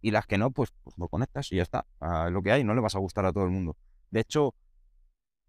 y 0.00 0.10
las 0.10 0.26
que 0.26 0.38
no, 0.38 0.50
pues, 0.50 0.70
pues 0.82 0.98
no 0.98 1.08
conectas 1.08 1.50
y 1.50 1.56
ya 1.56 1.62
está. 1.62 1.86
Ah, 1.98 2.28
lo 2.30 2.42
que 2.42 2.52
hay, 2.52 2.62
no 2.62 2.74
le 2.74 2.82
vas 2.82 2.94
a 2.94 2.98
gustar 2.98 3.24
a 3.24 3.32
todo 3.32 3.44
el 3.44 3.50
mundo. 3.50 3.76
De 4.10 4.20
hecho, 4.20 4.54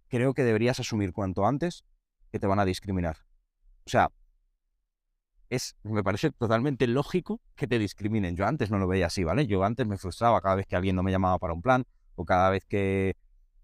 creo 0.07 0.34
que 0.34 0.44
deberías 0.44 0.80
asumir 0.80 1.13
cuanto 1.13 1.46
antes 1.46 1.84
que 2.31 2.40
te 2.40 2.48
van 2.48 2.60
a 2.60 2.66
discriminar. 2.66 3.18
O 3.86 3.90
sea, 3.90 4.12
es, 5.50 5.75
me 5.84 6.04
parece 6.04 6.31
totalmente 6.31 6.88
lógico 6.88 7.42
que 7.56 7.68
te 7.68 7.80
discriminen. 7.80 8.36
Yo 8.36 8.46
antes 8.46 8.72
no 8.72 8.78
lo 8.80 8.88
veía 8.88 9.07
así, 9.07 9.24
¿vale? 9.24 9.48
Yo 9.48 9.63
antes 9.63 9.86
me 9.86 9.98
frustraba 9.98 10.42
cada 10.42 10.56
vez 10.56 10.68
que 10.68 10.75
alguien 10.75 10.96
no 10.96 11.04
me 11.04 11.12
llamaba 11.12 11.38
para 11.40 11.54
un 11.54 11.62
plan 11.62 11.86
o 12.16 12.25
cada 12.25 12.50
vez 12.50 12.66
que 12.66 13.16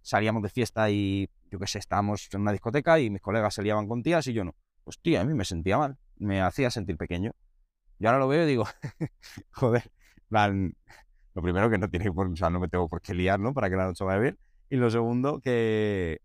salíamos 0.01 0.43
de 0.43 0.49
fiesta 0.49 0.89
y, 0.89 1.29
yo 1.49 1.59
qué 1.59 1.67
sé, 1.67 1.79
estábamos 1.79 2.29
en 2.33 2.41
una 2.41 2.51
discoteca 2.51 2.99
y 2.99 3.09
mis 3.09 3.21
colegas 3.21 3.53
se 3.53 3.63
liaban 3.63 3.87
con 3.87 4.03
tías 4.03 4.25
y 4.27 4.33
yo 4.33 4.43
no. 4.43 4.55
Pues 4.83 4.99
tío, 4.99 5.19
a 5.19 5.23
mí 5.23 5.33
me 5.33 5.45
sentía 5.45 5.77
mal, 5.77 5.97
me 6.17 6.41
hacía 6.41 6.71
sentir 6.71 6.97
pequeño. 6.97 7.31
Y 7.99 8.05
ahora 8.05 8.19
lo 8.19 8.27
veo 8.27 8.43
y 8.43 8.47
digo, 8.47 8.65
joder, 9.51 9.91
lo 10.29 11.41
primero 11.41 11.69
que 11.69 11.77
no 11.77 11.89
tiene 11.89 12.11
por, 12.11 12.27
o 12.27 12.35
sea, 12.35 12.49
no 12.49 12.59
me 12.59 12.67
tengo 12.67 12.87
por 12.87 13.01
qué 13.01 13.13
liar, 13.13 13.39
¿no? 13.39 13.53
Para 13.53 13.69
que 13.69 13.75
la 13.75 13.85
noche 13.85 14.03
vaya 14.03 14.19
bien. 14.19 14.39
Y 14.69 14.77
lo 14.77 14.89
segundo, 14.89 15.39
que, 15.39 16.21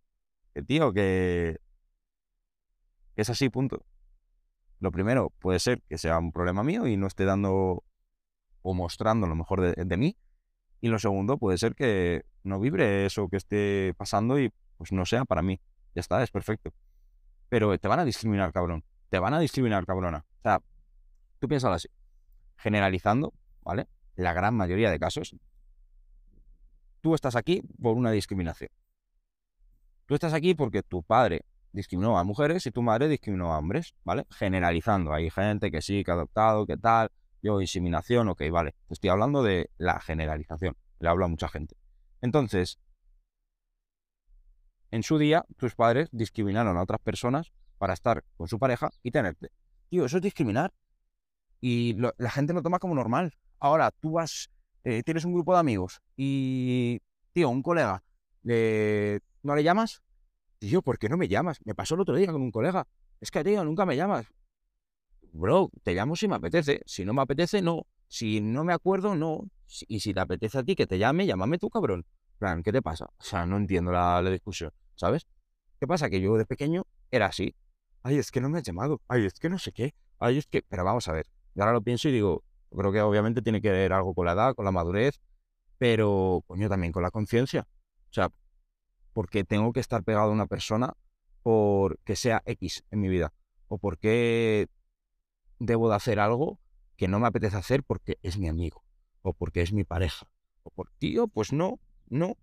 tío, 0.62 0.92
que, 0.92 1.58
es 3.16 3.30
así, 3.30 3.48
punto. 3.48 3.84
Lo 4.78 4.92
primero 4.92 5.30
puede 5.38 5.58
ser 5.58 5.82
que 5.88 5.98
sea 5.98 6.18
un 6.18 6.32
problema 6.32 6.62
mío 6.62 6.86
y 6.86 6.96
no 6.96 7.06
esté 7.06 7.24
dando 7.24 7.84
o 8.62 8.74
mostrando 8.74 9.26
lo 9.26 9.34
mejor 9.34 9.74
de, 9.74 9.96
mí. 9.96 10.16
Y 10.80 10.88
lo 10.88 10.98
segundo 10.98 11.38
puede 11.38 11.56
ser 11.58 11.74
que 11.74 12.24
no 12.42 12.60
vibre 12.60 13.06
eso 13.06 13.28
que 13.28 13.36
esté 13.36 13.94
pasando 13.96 14.38
y 14.38 14.52
pues 14.76 14.92
no 14.92 15.06
sea 15.06 15.24
para 15.24 15.42
mí. 15.42 15.60
Ya 15.94 16.00
está, 16.00 16.22
es 16.22 16.30
perfecto. 16.30 16.72
Pero 17.48 17.78
te 17.78 17.88
van 17.88 18.00
a 18.00 18.04
discriminar, 18.04 18.52
cabrón. 18.52 18.84
Te 19.08 19.18
van 19.18 19.32
a 19.34 19.40
discriminar, 19.40 19.86
cabrona. 19.86 20.26
O 20.38 20.42
sea, 20.42 20.60
tú 21.38 21.48
piensas 21.48 21.72
así. 21.72 21.88
Generalizando, 22.56 23.32
¿vale? 23.62 23.88
la 24.16 24.32
gran 24.32 24.54
mayoría 24.54 24.90
de 24.90 24.98
casos, 24.98 25.36
tú 27.00 27.14
estás 27.14 27.36
aquí 27.36 27.62
por 27.80 27.96
una 27.96 28.10
discriminación. 28.10 28.70
Tú 30.06 30.14
estás 30.14 30.32
aquí 30.32 30.54
porque 30.54 30.82
tu 30.82 31.02
padre 31.02 31.44
discriminó 31.72 32.18
a 32.18 32.24
mujeres 32.24 32.64
y 32.66 32.70
tu 32.70 32.80
madre 32.80 33.08
discriminó 33.08 33.52
a 33.52 33.58
hombres, 33.58 33.94
¿vale? 34.04 34.24
Generalizando. 34.30 35.12
Hay 35.12 35.30
gente 35.30 35.70
que 35.70 35.82
sí, 35.82 36.04
que 36.04 36.10
ha 36.12 36.14
adoptado, 36.14 36.64
que 36.64 36.76
tal, 36.76 37.10
yo 37.42 37.60
inseminación, 37.60 38.28
ok, 38.28 38.42
vale. 38.50 38.74
Estoy 38.88 39.10
hablando 39.10 39.42
de 39.42 39.70
la 39.78 40.00
generalización. 40.00 40.76
Le 41.00 41.08
hablo 41.08 41.24
a 41.24 41.28
mucha 41.28 41.48
gente. 41.48 41.76
Entonces, 42.22 42.78
en 44.90 45.02
su 45.02 45.18
día, 45.18 45.44
tus 45.56 45.74
padres 45.74 46.08
discriminaron 46.12 46.76
a 46.76 46.82
otras 46.82 47.00
personas 47.00 47.52
para 47.78 47.92
estar 47.92 48.24
con 48.36 48.48
su 48.48 48.58
pareja 48.58 48.90
y 49.02 49.10
tenerte. 49.10 49.50
Tío, 49.90 50.06
eso 50.06 50.16
es 50.18 50.22
discriminar. 50.22 50.72
Y 51.60 51.96
la 52.18 52.30
gente 52.30 52.52
lo 52.52 52.62
toma 52.62 52.78
como 52.78 52.94
normal. 52.94 53.32
Ahora, 53.58 53.90
tú 53.90 54.12
vas, 54.12 54.50
eh, 54.84 55.02
tienes 55.02 55.24
un 55.24 55.32
grupo 55.32 55.52
de 55.52 55.60
amigos 55.60 56.00
y, 56.16 57.00
tío, 57.32 57.48
un 57.48 57.62
colega, 57.62 58.04
¿no 58.46 59.56
le 59.56 59.62
llamas? 59.62 60.02
Tío, 60.58 60.82
¿por 60.82 60.98
qué 60.98 61.08
no 61.08 61.16
me 61.16 61.28
llamas? 61.28 61.58
Me 61.64 61.74
pasó 61.74 61.94
el 61.94 62.00
otro 62.00 62.16
día 62.16 62.32
con 62.32 62.42
un 62.42 62.50
colega. 62.50 62.86
Es 63.20 63.30
que, 63.30 63.42
tío, 63.44 63.64
nunca 63.64 63.84
me 63.84 63.96
llamas. 63.96 64.26
Bro, 65.32 65.70
te 65.82 65.94
llamo 65.94 66.16
si 66.16 66.28
me 66.28 66.36
apetece. 66.36 66.80
Si 66.86 67.04
no 67.04 67.12
me 67.12 67.22
apetece, 67.22 67.60
no. 67.60 67.86
Si 68.08 68.40
no 68.40 68.64
me 68.64 68.72
acuerdo, 68.72 69.14
no. 69.14 69.50
Y 69.88 70.00
si 70.00 70.14
te 70.14 70.20
apetece 70.20 70.58
a 70.58 70.62
ti 70.62 70.76
que 70.76 70.86
te 70.86 70.98
llame, 70.98 71.26
llámame 71.26 71.58
tú, 71.58 71.68
cabrón. 71.68 72.06
plan, 72.38 72.62
¿qué 72.62 72.72
te 72.72 72.82
pasa? 72.82 73.06
O 73.18 73.22
sea, 73.22 73.46
no 73.46 73.56
entiendo 73.56 73.92
la, 73.92 74.22
la 74.22 74.30
discusión, 74.30 74.72
¿sabes? 74.94 75.26
¿Qué 75.80 75.86
pasa? 75.86 76.08
Que 76.08 76.20
yo 76.20 76.36
de 76.36 76.46
pequeño 76.46 76.86
era 77.10 77.26
así. 77.26 77.54
Ay, 78.02 78.18
es 78.18 78.30
que 78.30 78.40
no 78.40 78.48
me 78.48 78.58
has 78.58 78.64
llamado. 78.64 79.02
Ay, 79.08 79.26
es 79.26 79.34
que 79.34 79.48
no 79.48 79.58
sé 79.58 79.72
qué. 79.72 79.94
Ay, 80.18 80.38
es 80.38 80.46
que... 80.46 80.62
Pero 80.62 80.84
vamos 80.84 81.08
a 81.08 81.12
ver. 81.12 81.26
Y 81.54 81.60
ahora 81.60 81.72
lo 81.72 81.82
pienso 81.82 82.08
y 82.08 82.12
digo, 82.12 82.44
creo 82.70 82.92
que 82.92 83.00
obviamente 83.00 83.42
tiene 83.42 83.60
que 83.60 83.70
ver 83.70 83.92
algo 83.92 84.14
con 84.14 84.26
la 84.26 84.32
edad, 84.32 84.54
con 84.54 84.64
la 84.64 84.70
madurez, 84.70 85.20
pero 85.78 86.42
coño, 86.46 86.68
también 86.68 86.92
con 86.92 87.02
la 87.02 87.10
conciencia. 87.10 87.66
Sea, 88.16 88.32
porque 89.12 89.44
tengo 89.44 89.74
que 89.74 89.80
estar 89.80 90.02
pegado 90.02 90.30
a 90.30 90.32
una 90.32 90.46
persona 90.46 90.94
porque 91.42 92.16
sea 92.16 92.42
X 92.46 92.82
en 92.90 93.00
mi 93.00 93.08
vida. 93.08 93.34
O 93.68 93.76
porque 93.76 94.68
debo 95.58 95.90
de 95.90 95.96
hacer 95.96 96.18
algo 96.18 96.58
que 96.96 97.08
no 97.08 97.20
me 97.20 97.26
apetece 97.26 97.58
hacer 97.58 97.82
porque 97.82 98.16
es 98.22 98.38
mi 98.38 98.48
amigo. 98.48 98.82
O 99.20 99.34
porque 99.34 99.60
es 99.60 99.74
mi 99.74 99.84
pareja. 99.84 100.30
O 100.62 100.70
por 100.70 100.90
tío, 100.92 101.28
pues 101.28 101.52
no, 101.52 101.78
no. 102.06 102.38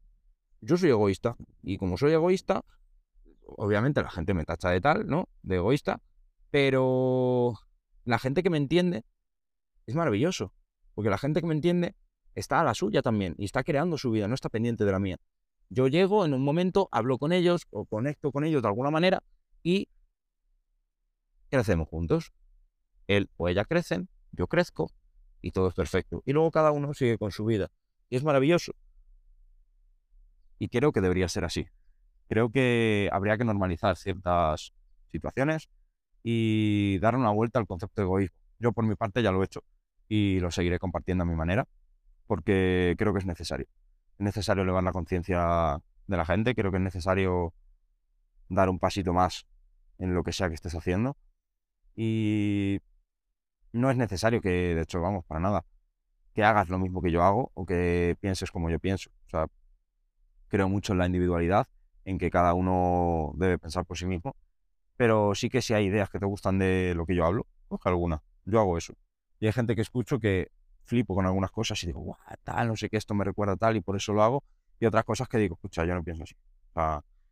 Yo 0.62 0.78
soy 0.78 0.92
egoísta. 0.92 1.38
Y 1.64 1.78
como 1.78 1.98
soy 1.98 2.12
egoísta, 2.12 2.64
obviamente 3.48 4.04
la 4.04 4.12
gente 4.12 4.36
me 4.36 4.46
tacha 4.46 4.70
de 4.70 4.80
tal, 4.80 5.08
¿no? 5.08 5.28
De 5.42 5.56
egoísta. 5.56 6.04
Pero 6.52 7.56
la 8.04 8.20
gente 8.20 8.44
que 8.44 8.52
me 8.52 8.58
entiende 8.58 9.06
es 9.88 9.96
maravilloso, 9.96 10.54
porque 10.94 11.10
la 11.10 11.18
gente 11.18 11.42
que 11.42 11.48
me 11.48 11.56
entiende 11.56 11.96
está 12.36 12.62
a 12.62 12.64
la 12.64 12.76
suya 12.76 13.02
también 13.02 13.34
y 13.40 13.46
está 13.46 13.64
creando 13.64 13.98
su 13.98 14.12
vida, 14.12 14.28
no 14.28 14.36
está 14.36 14.50
pendiente 14.50 14.86
de 14.86 14.92
la 14.92 15.00
mía. 15.00 15.18
Yo 15.70 15.88
llego 15.88 16.26
en 16.26 16.34
un 16.34 16.44
momento, 16.44 16.90
hablo 16.92 17.18
con 17.18 17.32
ellos 17.32 17.68
o 17.72 17.86
conecto 17.86 18.32
con 18.32 18.44
ellos 18.44 18.62
de 18.62 18.68
alguna 18.68 18.92
manera 18.92 19.24
y 19.64 19.90
crecemos 21.50 21.88
juntos. 21.88 22.32
Él 23.08 23.30
o 23.38 23.50
ella 23.50 23.66
crecen, 23.66 24.10
yo 24.32 24.48
crezco 24.48 24.90
y 25.42 25.52
todo 25.52 25.68
es 25.68 25.74
perfecto. 25.74 26.24
Y 26.26 26.34
luego 26.34 26.52
cada 26.52 26.72
uno 26.72 26.94
sigue 26.94 27.18
con 27.18 27.32
su 27.32 27.46
vida. 27.46 27.70
Y 28.10 28.16
es 28.16 28.24
maravilloso. 28.24 28.74
Y 30.60 30.70
creo 30.70 30.92
que 30.92 31.02
debería 31.02 31.28
ser 31.28 31.46
así. 31.46 31.68
Creo 32.30 32.50
que 32.50 33.10
habría 33.12 33.38
que 33.38 33.44
normalizar 33.44 33.98
ciertas 33.98 34.74
situaciones 35.12 35.70
y 36.24 36.98
dar 37.00 37.16
una 37.16 37.32
vuelta 37.32 37.60
al 37.60 37.68
concepto 37.68 38.02
de 38.02 38.06
egoísmo. 38.06 38.38
Yo 38.60 38.72
por 38.72 38.86
mi 38.86 38.96
parte 38.96 39.22
ya 39.22 39.32
lo 39.32 39.42
he 39.42 39.46
hecho 39.46 39.64
y 40.08 40.40
lo 40.40 40.52
seguiré 40.52 40.80
compartiendo 40.80 41.24
a 41.24 41.28
mi 41.28 41.36
manera 41.36 41.68
porque 42.28 42.96
creo 42.98 43.14
que 43.14 43.20
es 43.20 43.26
necesario. 43.26 43.68
Es 44.24 44.26
necesario 44.26 44.64
elevar 44.64 44.86
la 44.86 44.94
conciencia 44.94 45.82
de 46.08 46.18
la 46.18 46.24
gente, 46.24 46.56
creo 46.56 46.72
que 46.72 46.78
es 46.78 46.84
necesario 46.84 47.54
dar 48.48 48.70
un 48.70 48.80
pasito 48.80 49.12
más 49.12 49.46
en 49.98 50.14
lo 50.14 50.24
que 50.24 50.32
sea 50.32 50.48
que 50.48 50.56
estés 50.56 50.74
haciendo 50.76 51.18
y 51.94 52.80
no 53.74 53.92
es 53.92 53.98
necesario 53.98 54.40
que, 54.40 54.76
de 54.76 54.82
hecho, 54.82 55.02
vamos, 55.02 55.26
para 55.26 55.42
nada, 55.42 55.66
que 56.34 56.42
hagas 56.42 56.70
lo 56.70 56.80
mismo 56.80 57.02
que 57.02 57.12
yo 57.12 57.22
hago 57.22 57.52
o 57.54 57.66
que 57.66 58.16
pienses 58.22 58.50
como 58.50 58.70
yo 58.70 58.80
pienso. 58.80 59.12
Creo 60.48 60.70
mucho 60.70 60.94
en 60.94 61.00
la 61.00 61.06
individualidad, 61.06 61.68
en 62.06 62.18
que 62.18 62.32
cada 62.32 62.54
uno 62.54 63.34
debe 63.36 63.58
pensar 63.60 63.86
por 63.86 63.98
sí 63.98 64.06
mismo, 64.06 64.38
pero 64.96 65.36
sí 65.36 65.50
que 65.50 65.62
si 65.62 65.74
hay 65.74 65.88
ideas 65.88 66.10
que 66.10 66.20
te 66.20 66.26
gustan 66.26 66.60
de 66.60 66.94
lo 66.96 67.06
que 67.06 67.14
yo 67.14 67.26
hablo, 67.26 67.46
coge 67.68 67.90
alguna. 67.90 68.24
Yo 68.46 68.62
hago 68.62 68.78
eso. 68.78 68.94
Y 69.42 69.48
hay 69.48 69.52
gente 69.52 69.76
que 69.76 69.82
escucho 69.82 70.18
que 70.18 70.50
flipo 70.86 71.16
con 71.16 71.26
algunas 71.26 71.52
cosas 71.52 71.82
y 71.84 71.88
digo, 71.88 72.02
guau, 72.02 72.18
tal, 72.44 72.68
no 72.68 72.76
sé 72.76 72.90
qué, 72.90 72.98
esto 72.98 73.14
me 73.14 73.24
recuerda 73.24 73.56
tal 73.56 73.76
y 73.76 73.82
por 73.82 73.96
eso 73.96 74.14
lo 74.14 74.24
hago. 74.24 74.44
Y 74.80 74.86
otras 74.86 75.04
cosas 75.06 75.28
que 75.28 75.38
digo, 75.38 75.56
escucha, 75.56 75.86
yo 75.86 75.96
no 75.96 76.04
pienso 76.04 76.24
así. 76.24 76.36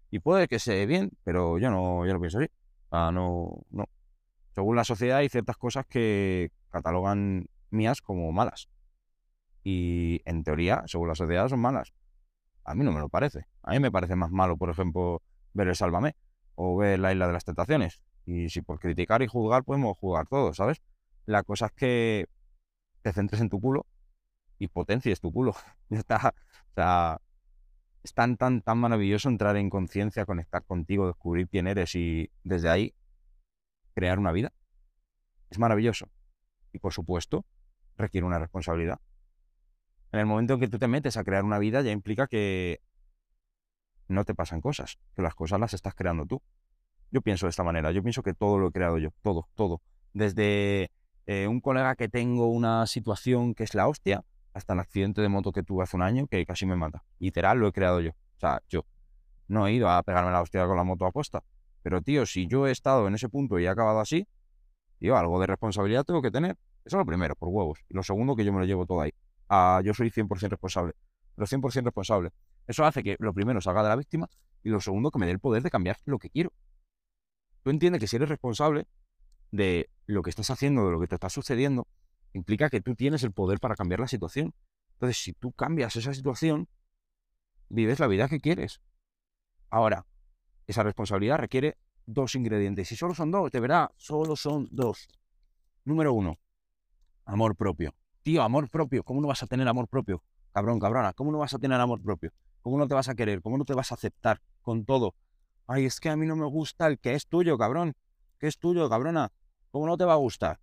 Y 0.09 0.19
puede 0.19 0.47
que 0.47 0.59
sea 0.59 0.85
bien, 0.85 1.11
pero 1.23 1.57
yo 1.57 1.69
no, 1.69 2.05
yo 2.05 2.13
no 2.13 2.19
pienso 2.19 2.39
así. 2.39 2.49
No, 2.91 3.61
no. 3.69 3.85
Según 4.53 4.75
la 4.75 4.83
sociedad 4.83 5.19
hay 5.19 5.29
ciertas 5.29 5.57
cosas 5.57 5.85
que 5.85 6.51
catalogan 6.69 7.47
mías 7.69 8.01
como 8.01 8.31
malas. 8.31 8.69
Y 9.63 10.21
en 10.25 10.43
teoría, 10.43 10.83
según 10.87 11.07
la 11.07 11.15
sociedad, 11.15 11.47
son 11.47 11.59
malas. 11.59 11.93
A 12.63 12.75
mí 12.75 12.83
no 12.83 12.91
me 12.91 12.99
lo 12.99 13.09
parece. 13.09 13.45
A 13.63 13.71
mí 13.71 13.79
me 13.79 13.91
parece 13.91 14.15
más 14.15 14.31
malo, 14.31 14.57
por 14.57 14.69
ejemplo, 14.69 15.21
ver 15.53 15.67
el 15.67 15.75
Sálvame 15.75 16.15
o 16.55 16.77
ver 16.77 16.99
la 16.99 17.11
Isla 17.11 17.27
de 17.27 17.33
las 17.33 17.45
Tentaciones. 17.45 18.01
Y 18.25 18.49
si 18.49 18.61
por 18.61 18.79
criticar 18.79 19.21
y 19.21 19.27
juzgar 19.27 19.63
podemos 19.63 19.97
jugar 19.97 20.27
todos, 20.27 20.57
¿sabes? 20.57 20.81
La 21.25 21.43
cosa 21.43 21.67
es 21.67 21.71
que 21.71 22.29
te 23.01 23.13
centres 23.13 23.41
en 23.41 23.49
tu 23.49 23.59
culo 23.59 23.85
y 24.57 24.67
potencies 24.67 25.19
tu 25.19 25.31
culo. 25.31 25.55
está. 25.89 26.33
O 26.69 26.73
sea, 26.73 27.21
es 28.03 28.13
tan, 28.13 28.37
tan, 28.37 28.61
tan 28.61 28.77
maravilloso 28.77 29.29
entrar 29.29 29.57
en 29.57 29.69
conciencia, 29.69 30.25
conectar 30.25 30.63
contigo, 30.63 31.07
descubrir 31.07 31.47
quién 31.47 31.67
eres 31.67 31.95
y 31.95 32.31
desde 32.43 32.69
ahí 32.69 32.95
crear 33.93 34.19
una 34.19 34.31
vida. 34.31 34.51
Es 35.49 35.59
maravilloso. 35.59 36.09
Y 36.73 36.79
por 36.79 36.93
supuesto, 36.93 37.45
requiere 37.97 38.25
una 38.25 38.39
responsabilidad. 38.39 38.99
En 40.11 40.19
el 40.19 40.25
momento 40.25 40.55
en 40.55 40.59
que 40.59 40.67
tú 40.67 40.77
te 40.77 40.87
metes 40.87 41.17
a 41.17 41.23
crear 41.23 41.43
una 41.43 41.59
vida 41.59 41.81
ya 41.81 41.91
implica 41.91 42.27
que 42.27 42.81
no 44.07 44.25
te 44.25 44.35
pasan 44.35 44.61
cosas, 44.61 44.97
que 45.15 45.21
las 45.21 45.35
cosas 45.35 45.59
las 45.59 45.73
estás 45.73 45.95
creando 45.95 46.25
tú. 46.25 46.41
Yo 47.11 47.21
pienso 47.21 47.45
de 47.45 47.51
esta 47.51 47.63
manera, 47.63 47.91
yo 47.91 48.01
pienso 48.01 48.23
que 48.23 48.33
todo 48.33 48.57
lo 48.57 48.67
he 48.67 48.71
creado 48.71 48.97
yo, 48.97 49.09
todo, 49.21 49.47
todo. 49.55 49.81
Desde 50.13 50.91
eh, 51.25 51.47
un 51.47 51.61
colega 51.61 51.95
que 51.95 52.09
tengo 52.09 52.47
una 52.47 52.85
situación 52.87 53.53
que 53.53 53.63
es 53.63 53.73
la 53.75 53.87
hostia, 53.87 54.23
hasta 54.53 54.73
el 54.73 54.79
accidente 54.79 55.21
de 55.21 55.29
moto 55.29 55.51
que 55.51 55.63
tuve 55.63 55.83
hace 55.83 55.95
un 55.95 56.03
año 56.03 56.27
que 56.27 56.45
casi 56.45 56.65
me 56.65 56.75
mata. 56.75 57.03
Literal, 57.19 57.57
lo 57.57 57.67
he 57.67 57.71
creado 57.71 58.01
yo. 58.01 58.11
O 58.11 58.39
sea, 58.39 58.61
yo 58.69 58.85
no 59.47 59.67
he 59.67 59.73
ido 59.73 59.89
a 59.89 60.01
pegarme 60.03 60.31
la 60.31 60.41
hostia 60.41 60.65
con 60.65 60.75
la 60.75 60.83
moto 60.83 61.05
apuesta. 61.05 61.43
Pero, 61.83 62.01
tío, 62.01 62.25
si 62.25 62.47
yo 62.47 62.67
he 62.67 62.71
estado 62.71 63.07
en 63.07 63.15
ese 63.15 63.29
punto 63.29 63.59
y 63.59 63.65
he 63.65 63.69
acabado 63.69 63.99
así, 63.99 64.27
tío, 64.99 65.17
algo 65.17 65.39
de 65.39 65.47
responsabilidad 65.47 66.03
tengo 66.03 66.21
que 66.21 66.31
tener. 66.31 66.57
Eso 66.83 66.97
es 66.97 66.99
lo 66.99 67.05
primero, 67.05 67.35
por 67.35 67.49
huevos. 67.49 67.79
Y 67.89 67.93
lo 67.93 68.03
segundo, 68.03 68.35
que 68.35 68.43
yo 68.43 68.51
me 68.53 68.59
lo 68.59 68.65
llevo 68.65 68.85
todo 68.85 69.01
ahí. 69.01 69.13
Ah, 69.49 69.81
yo 69.83 69.93
soy 69.93 70.09
100% 70.09 70.49
responsable. 70.49 70.93
Pero 71.35 71.47
100% 71.47 71.83
responsable. 71.83 72.31
Eso 72.67 72.85
hace 72.85 73.03
que 73.03 73.15
lo 73.19 73.33
primero 73.33 73.61
salga 73.61 73.83
de 73.83 73.89
la 73.89 73.95
víctima 73.95 74.29
y 74.63 74.69
lo 74.69 74.79
segundo, 74.79 75.11
que 75.11 75.19
me 75.19 75.25
dé 75.25 75.31
el 75.31 75.39
poder 75.39 75.63
de 75.63 75.69
cambiar 75.69 75.97
lo 76.05 76.19
que 76.19 76.29
quiero. 76.29 76.51
Tú 77.63 77.69
entiendes 77.69 77.99
que 77.99 78.07
si 78.07 78.15
eres 78.15 78.29
responsable 78.29 78.87
de 79.51 79.89
lo 80.05 80.23
que 80.23 80.29
estás 80.29 80.49
haciendo, 80.49 80.85
de 80.85 80.91
lo 80.91 80.99
que 80.99 81.07
te 81.07 81.15
está 81.15 81.29
sucediendo, 81.29 81.87
implica 82.33 82.69
que 82.69 82.81
tú 82.81 82.95
tienes 82.95 83.23
el 83.23 83.31
poder 83.31 83.59
para 83.59 83.75
cambiar 83.75 83.99
la 83.99 84.07
situación. 84.07 84.53
Entonces, 84.93 85.17
si 85.17 85.33
tú 85.33 85.51
cambias 85.51 85.95
esa 85.95 86.13
situación, 86.13 86.67
vives 87.69 87.99
la 87.99 88.07
vida 88.07 88.27
que 88.27 88.39
quieres. 88.39 88.81
Ahora, 89.69 90.05
esa 90.67 90.83
responsabilidad 90.83 91.37
requiere 91.37 91.77
dos 92.05 92.35
ingredientes. 92.35 92.91
Y 92.91 92.95
solo 92.95 93.13
son 93.13 93.31
dos, 93.31 93.51
de 93.51 93.59
verdad, 93.59 93.89
solo 93.97 94.35
son 94.35 94.67
dos. 94.71 95.07
Número 95.83 96.13
uno, 96.13 96.37
amor 97.25 97.55
propio. 97.55 97.93
Tío, 98.23 98.43
amor 98.43 98.69
propio. 98.69 99.03
¿Cómo 99.03 99.21
no 99.21 99.27
vas 99.27 99.43
a 99.43 99.47
tener 99.47 99.67
amor 99.67 99.87
propio? 99.87 100.23
Cabrón, 100.53 100.79
cabrona, 100.79 101.13
¿cómo 101.13 101.31
no 101.31 101.39
vas 101.39 101.53
a 101.53 101.59
tener 101.59 101.79
amor 101.79 102.01
propio? 102.01 102.31
¿Cómo 102.61 102.77
no 102.77 102.87
te 102.87 102.93
vas 102.93 103.09
a 103.09 103.15
querer? 103.15 103.41
¿Cómo 103.41 103.57
no 103.57 103.65
te 103.65 103.73
vas 103.73 103.91
a 103.91 103.95
aceptar 103.95 104.41
con 104.61 104.85
todo? 104.85 105.15
Ay, 105.65 105.85
es 105.85 105.99
que 105.99 106.09
a 106.09 106.15
mí 106.15 106.27
no 106.27 106.35
me 106.35 106.45
gusta 106.45 106.87
el 106.87 106.99
que 106.99 107.15
es 107.15 107.27
tuyo, 107.27 107.57
cabrón. 107.57 107.95
¿Qué 108.37 108.47
es 108.47 108.59
tuyo, 108.59 108.89
cabrona? 108.89 109.31
¿Cómo 109.71 109.87
no 109.87 109.97
te 109.97 110.05
va 110.05 110.13
a 110.13 110.17
gustar? 110.17 110.59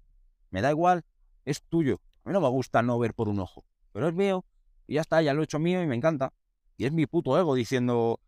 Me 0.50 0.60
da 0.60 0.70
igual, 0.70 1.04
es 1.44 1.62
tuyo. 1.62 2.00
A 2.24 2.28
mí 2.28 2.32
no 2.32 2.40
me 2.40 2.48
gusta 2.48 2.82
no 2.82 2.98
ver 2.98 3.14
por 3.14 3.28
un 3.28 3.40
ojo, 3.40 3.64
pero 3.92 4.08
es 4.08 4.14
mío 4.14 4.44
y 4.86 4.94
ya 4.94 5.00
está, 5.00 5.20
ya 5.22 5.34
lo 5.34 5.40
he 5.40 5.44
hecho 5.44 5.58
mío 5.58 5.82
y 5.82 5.86
me 5.86 5.96
encanta. 5.96 6.32
Y 6.76 6.84
es 6.84 6.92
mi 6.92 7.06
puto 7.06 7.38
ego 7.38 7.54
diciendo, 7.54 8.20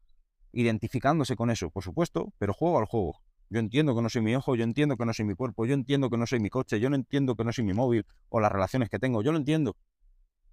identificándose 0.52 1.36
con 1.36 1.50
eso, 1.50 1.70
por 1.70 1.82
supuesto, 1.82 2.32
pero 2.38 2.52
juego 2.52 2.78
al 2.78 2.86
juego. 2.86 3.20
Yo 3.50 3.58
entiendo 3.58 3.94
que 3.94 4.02
no 4.02 4.08
soy 4.08 4.22
mi 4.22 4.34
ojo, 4.34 4.54
yo 4.54 4.64
entiendo 4.64 4.96
que 4.96 5.04
no 5.04 5.12
soy 5.12 5.24
mi 5.24 5.34
cuerpo, 5.34 5.66
yo 5.66 5.74
entiendo 5.74 6.08
que 6.08 6.16
no 6.16 6.26
soy 6.26 6.40
mi 6.40 6.50
coche, 6.50 6.80
yo 6.80 6.88
no 6.88 6.96
entiendo 6.96 7.34
que 7.34 7.44
no 7.44 7.52
soy 7.52 7.64
mi 7.64 7.74
móvil 7.74 8.06
o 8.28 8.40
las 8.40 8.52
relaciones 8.52 8.88
que 8.88 8.98
tengo, 8.98 9.22
yo 9.22 9.32
lo 9.32 9.38
entiendo. 9.38 9.76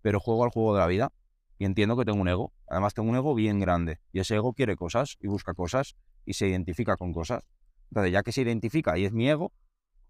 Pero 0.01 0.19
juego 0.19 0.43
al 0.43 0.49
juego 0.49 0.73
de 0.73 0.79
la 0.79 0.87
vida 0.87 1.11
y 1.59 1.65
entiendo 1.65 1.95
que 1.95 2.05
tengo 2.05 2.19
un 2.19 2.27
ego. 2.27 2.53
Además 2.67 2.93
tengo 2.93 3.09
un 3.09 3.15
ego 3.15 3.35
bien 3.35 3.59
grande 3.59 3.99
y 4.11 4.19
ese 4.19 4.35
ego 4.35 4.53
quiere 4.53 4.75
cosas 4.75 5.17
y 5.19 5.27
busca 5.27 5.53
cosas 5.53 5.95
y 6.25 6.33
se 6.33 6.47
identifica 6.47 6.97
con 6.97 7.13
cosas. 7.13 7.43
Entonces, 7.91 8.11
ya 8.11 8.23
que 8.23 8.31
se 8.31 8.41
identifica 8.41 8.97
y 8.97 9.05
es 9.05 9.13
mi 9.13 9.29
ego, 9.29 9.53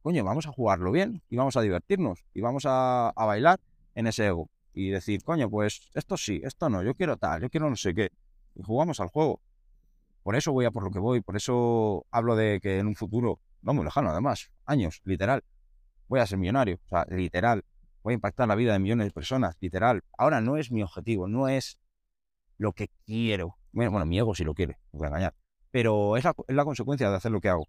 coño, 0.08 0.24
vamos 0.24 0.48
a 0.48 0.54
jugarlo 0.54 0.90
bien 0.94 1.22
y 1.30 1.36
vamos 1.36 1.58
a 1.58 1.62
divertirnos 1.62 2.24
y 2.34 2.40
vamos 2.40 2.66
a, 2.66 3.10
a 3.10 3.26
bailar 3.26 3.60
en 3.94 4.08
ese 4.08 4.28
ego 4.28 4.50
y 4.74 4.90
decir, 4.90 5.22
coño, 5.22 5.50
pues 5.50 5.90
esto 5.96 6.16
sí, 6.16 6.40
esto 6.46 6.70
no, 6.70 6.82
yo 6.82 6.96
quiero 6.96 7.18
tal, 7.18 7.42
yo 7.42 7.50
quiero 7.50 7.70
no 7.70 7.76
sé 7.76 7.94
qué. 7.94 8.12
Y 8.56 8.64
jugamos 8.64 9.02
al 9.02 9.10
juego. 9.10 9.42
Por 10.24 10.38
eso 10.38 10.54
voy 10.54 10.64
a 10.64 10.72
por 10.72 10.86
lo 10.86 10.92
que 10.92 11.00
voy, 11.00 11.20
por 11.20 11.36
eso 11.36 12.06
hablo 12.10 12.38
de 12.38 12.62
que 12.62 12.80
en 12.80 12.88
un 12.88 12.96
futuro, 12.96 13.42
no 13.62 13.74
muy 13.74 13.84
lejano 13.84 14.10
además, 14.10 14.50
años, 14.64 15.02
literal, 15.04 15.44
voy 16.08 16.22
a 16.22 16.26
ser 16.26 16.38
millonario, 16.38 16.80
o 16.86 16.88
sea, 16.88 17.06
literal, 17.10 17.66
voy 18.02 18.14
a 18.14 18.16
impactar 18.16 18.48
la 18.48 18.56
vida 18.56 18.72
de 18.72 18.80
millones 18.80 19.08
de 19.08 19.12
personas, 19.12 19.58
literal. 19.60 20.06
Ahora 20.18 20.40
no 20.40 20.56
es 20.56 20.72
mi 20.72 20.84
objetivo, 20.84 21.28
no 21.28 21.50
es 21.50 21.80
lo 22.58 22.72
que 22.72 22.90
quiero. 23.06 23.58
Bueno, 23.74 24.06
mi 24.06 24.20
ego 24.20 24.34
sí 24.36 24.46
lo 24.46 24.54
quiere, 24.54 24.78
no 24.94 25.00
voy 25.00 25.08
a 25.08 25.10
engañar, 25.10 25.36
pero 25.70 26.16
es 26.16 26.24
la, 26.24 26.34
es 26.48 26.56
la 26.56 26.64
consecuencia 26.64 27.10
de 27.10 27.18
hacer 27.18 27.34
lo 27.34 27.42
que 27.42 27.50
hago. 27.50 27.68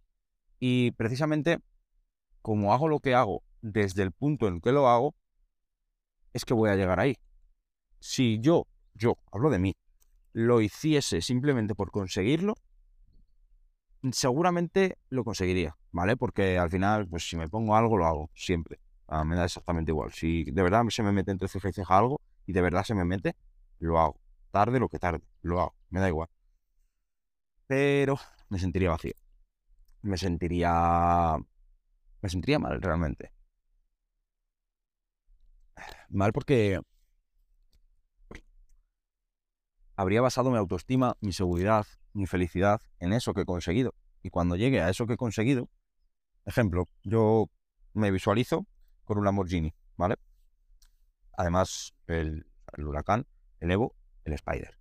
Y 0.61 0.93
precisamente 0.93 1.59
como 2.43 2.73
hago 2.73 2.89
lo 2.89 3.01
que 3.01 3.15
hago 3.15 3.43
desde 3.63 4.03
el 4.03 4.13
punto 4.13 4.49
en 4.49 4.61
que 4.61 4.73
lo 4.73 4.89
hago, 4.89 5.15
es 6.33 6.45
que 6.45 6.55
voy 6.55 6.71
a 6.71 6.77
llegar 6.77 7.01
ahí. 7.01 7.17
Si 8.01 8.39
yo, 8.41 8.67
yo, 8.95 9.19
hablo 9.33 9.51
de 9.51 9.59
mí, 9.59 9.77
lo 10.33 10.61
hiciese 10.61 11.21
simplemente 11.21 11.75
por 11.75 11.91
conseguirlo, 11.91 12.55
seguramente 14.13 14.99
lo 15.09 15.25
conseguiría, 15.25 15.77
¿vale? 15.91 16.17
Porque 16.17 16.59
al 16.59 16.71
final, 16.71 17.09
pues 17.09 17.29
si 17.29 17.37
me 17.37 17.49
pongo 17.49 17.75
algo, 17.77 17.97
lo 17.97 18.07
hago, 18.07 18.31
siempre. 18.35 18.79
Ah, 19.07 19.25
me 19.25 19.37
da 19.37 19.47
exactamente 19.47 19.91
igual. 19.91 20.13
Si 20.13 20.45
de 20.45 20.63
verdad 20.63 20.85
se 20.91 21.03
me 21.03 21.13
mete 21.13 21.31
entre 21.31 21.49
ceja 21.49 21.71
y 21.71 21.73
ceja 21.73 21.99
algo, 21.99 22.21
y 22.47 22.53
de 22.53 22.61
verdad 22.61 22.85
se 22.85 22.95
me 22.95 23.05
mete, 23.05 23.35
lo 23.79 23.99
hago. 23.99 24.21
Tarde 24.51 24.79
lo 24.79 24.89
que 24.89 24.99
tarde, 24.99 25.23
lo 25.43 25.61
hago, 25.61 25.75
me 25.91 26.01
da 26.01 26.09
igual. 26.09 26.29
Pero 27.67 28.19
me 28.49 28.59
sentiría 28.59 28.91
vacío. 28.91 29.15
Me 30.03 30.17
sentiría... 30.17 31.37
Me 32.21 32.29
sentiría 32.29 32.59
mal 32.59 32.81
realmente. 32.83 33.33
Mal 36.09 36.33
porque 36.33 36.81
habría 39.97 40.21
basado 40.21 40.51
mi 40.51 40.57
autoestima, 40.57 41.17
mi 41.21 41.33
seguridad, 41.33 41.87
mi 42.13 42.27
felicidad 42.27 42.81
en 42.99 43.13
eso 43.13 43.35
que 43.35 43.43
he 43.43 43.45
conseguido. 43.45 43.95
Y 44.23 44.31
cuando 44.31 44.57
llegue 44.57 44.81
a 44.81 44.91
eso 44.91 45.07
que 45.07 45.15
he 45.15 45.17
conseguido, 45.17 45.69
ejemplo, 46.45 46.89
yo 47.03 47.51
me 47.95 48.11
visualizo 48.11 48.67
con 49.05 49.19
un 49.19 49.25
Lamborghini, 49.25 49.75
¿vale? 49.97 50.17
Además, 51.37 51.95
el, 52.07 52.47
huracán, 52.79 53.27
el 53.61 53.71
Evo, 53.71 53.95
el 54.25 54.33
Spider. 54.35 54.79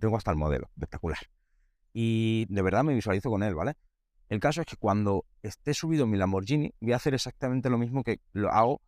Tengo 0.00 0.16
hasta 0.16 0.30
el 0.30 0.36
modelo, 0.36 0.70
espectacular. 0.74 1.20
Y 1.92 2.46
de 2.48 2.62
verdad 2.62 2.84
me 2.84 2.94
visualizo 2.94 3.30
con 3.30 3.42
él, 3.42 3.54
¿vale? 3.54 3.76
El 4.28 4.40
caso 4.40 4.60
es 4.60 4.66
que 4.66 4.76
cuando 4.76 5.26
esté 5.42 5.74
subido 5.74 6.06
mi 6.06 6.16
Lamborghini, 6.16 6.72
voy 6.80 6.92
a 6.92 6.96
hacer 6.96 7.14
exactamente 7.14 7.68
lo 7.68 7.78
mismo 7.78 8.02
que 8.02 8.20
lo 8.32 8.50
hago 8.50 8.80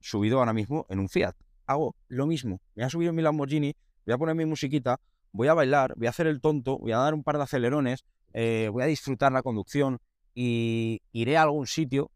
subido 0.00 0.38
ahora 0.38 0.52
mismo 0.52 0.86
en 0.88 0.98
un 0.98 1.08
Fiat. 1.08 1.34
Hago 1.66 1.96
lo 2.08 2.26
mismo. 2.26 2.60
Me 2.74 2.82
voy 2.82 2.84
a 2.84 2.90
subir 2.90 3.12
mi 3.12 3.22
Lamborghini, 3.22 3.74
voy 4.04 4.14
a 4.14 4.18
poner 4.18 4.34
mi 4.34 4.44
musiquita, 4.44 5.00
voy 5.32 5.48
a 5.48 5.54
bailar, 5.54 5.94
voy 5.96 6.06
a 6.06 6.10
hacer 6.10 6.26
el 6.26 6.40
tonto, 6.40 6.78
voy 6.78 6.92
a 6.92 6.98
dar 6.98 7.14
un 7.14 7.22
par 7.22 7.36
de 7.36 7.44
acelerones, 7.44 8.04
eh, 8.32 8.68
voy 8.72 8.82
a 8.82 8.86
disfrutar 8.86 9.32
la 9.32 9.42
conducción 9.42 10.00
y 10.34 11.02
iré 11.12 11.36
a 11.36 11.42
algún 11.42 11.66
sitio. 11.66 12.10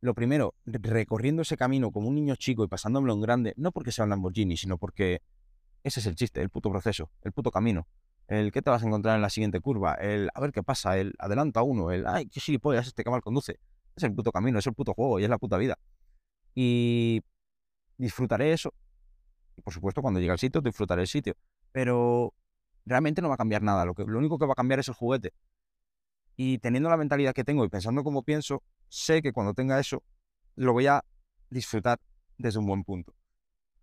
Lo 0.00 0.14
primero, 0.14 0.54
recorriendo 0.64 1.42
ese 1.42 1.56
camino 1.56 1.90
como 1.90 2.08
un 2.08 2.14
niño 2.14 2.36
chico 2.36 2.64
y 2.64 2.68
pasándomelo 2.68 3.14
en 3.14 3.20
grande, 3.20 3.54
no 3.56 3.72
porque 3.72 3.92
sea 3.92 4.04
un 4.04 4.10
Lamborghini, 4.10 4.56
sino 4.56 4.78
porque 4.78 5.22
ese 5.82 6.00
es 6.00 6.06
el 6.06 6.16
chiste, 6.16 6.42
el 6.42 6.50
puto 6.50 6.70
proceso, 6.70 7.10
el 7.22 7.32
puto 7.32 7.50
camino. 7.50 7.86
El 8.28 8.50
qué 8.50 8.60
te 8.60 8.70
vas 8.70 8.82
a 8.82 8.86
encontrar 8.86 9.16
en 9.16 9.22
la 9.22 9.30
siguiente 9.30 9.60
curva, 9.60 9.94
el 9.94 10.30
a 10.34 10.40
ver 10.40 10.52
qué 10.52 10.62
pasa, 10.62 10.98
el 10.98 11.14
adelanta 11.18 11.62
uno, 11.62 11.92
el 11.92 12.06
ay, 12.06 12.26
qué 12.26 12.40
gilipollas 12.40 12.86
este 12.88 13.04
que 13.04 13.10
mal 13.10 13.22
conduce. 13.22 13.60
Es 13.94 14.02
el 14.02 14.14
puto 14.14 14.32
camino, 14.32 14.58
es 14.58 14.66
el 14.66 14.74
puto 14.74 14.94
juego 14.94 15.20
y 15.20 15.24
es 15.24 15.30
la 15.30 15.38
puta 15.38 15.56
vida. 15.56 15.78
Y 16.54 17.22
disfrutaré 17.98 18.52
eso. 18.52 18.74
Y 19.56 19.62
por 19.62 19.72
supuesto, 19.72 20.02
cuando 20.02 20.20
llegue 20.20 20.32
al 20.32 20.38
sitio, 20.38 20.60
disfrutaré 20.60 21.02
el 21.02 21.08
sitio. 21.08 21.34
Pero 21.72 22.34
realmente 22.84 23.22
no 23.22 23.28
va 23.28 23.34
a 23.34 23.38
cambiar 23.38 23.62
nada. 23.62 23.84
Lo, 23.84 23.94
que, 23.94 24.04
lo 24.04 24.18
único 24.18 24.38
que 24.38 24.46
va 24.46 24.52
a 24.52 24.56
cambiar 24.56 24.80
es 24.80 24.88
el 24.88 24.94
juguete. 24.94 25.32
Y 26.36 26.58
teniendo 26.58 26.90
la 26.90 26.96
mentalidad 26.96 27.32
que 27.32 27.44
tengo 27.44 27.64
y 27.64 27.68
pensando 27.68 28.04
como 28.04 28.22
pienso, 28.22 28.62
sé 28.88 29.22
que 29.22 29.32
cuando 29.32 29.54
tenga 29.54 29.80
eso, 29.80 30.02
lo 30.54 30.72
voy 30.72 30.86
a 30.86 31.02
disfrutar 31.50 31.98
desde 32.36 32.58
un 32.58 32.66
buen 32.66 32.84
punto. 32.84 33.14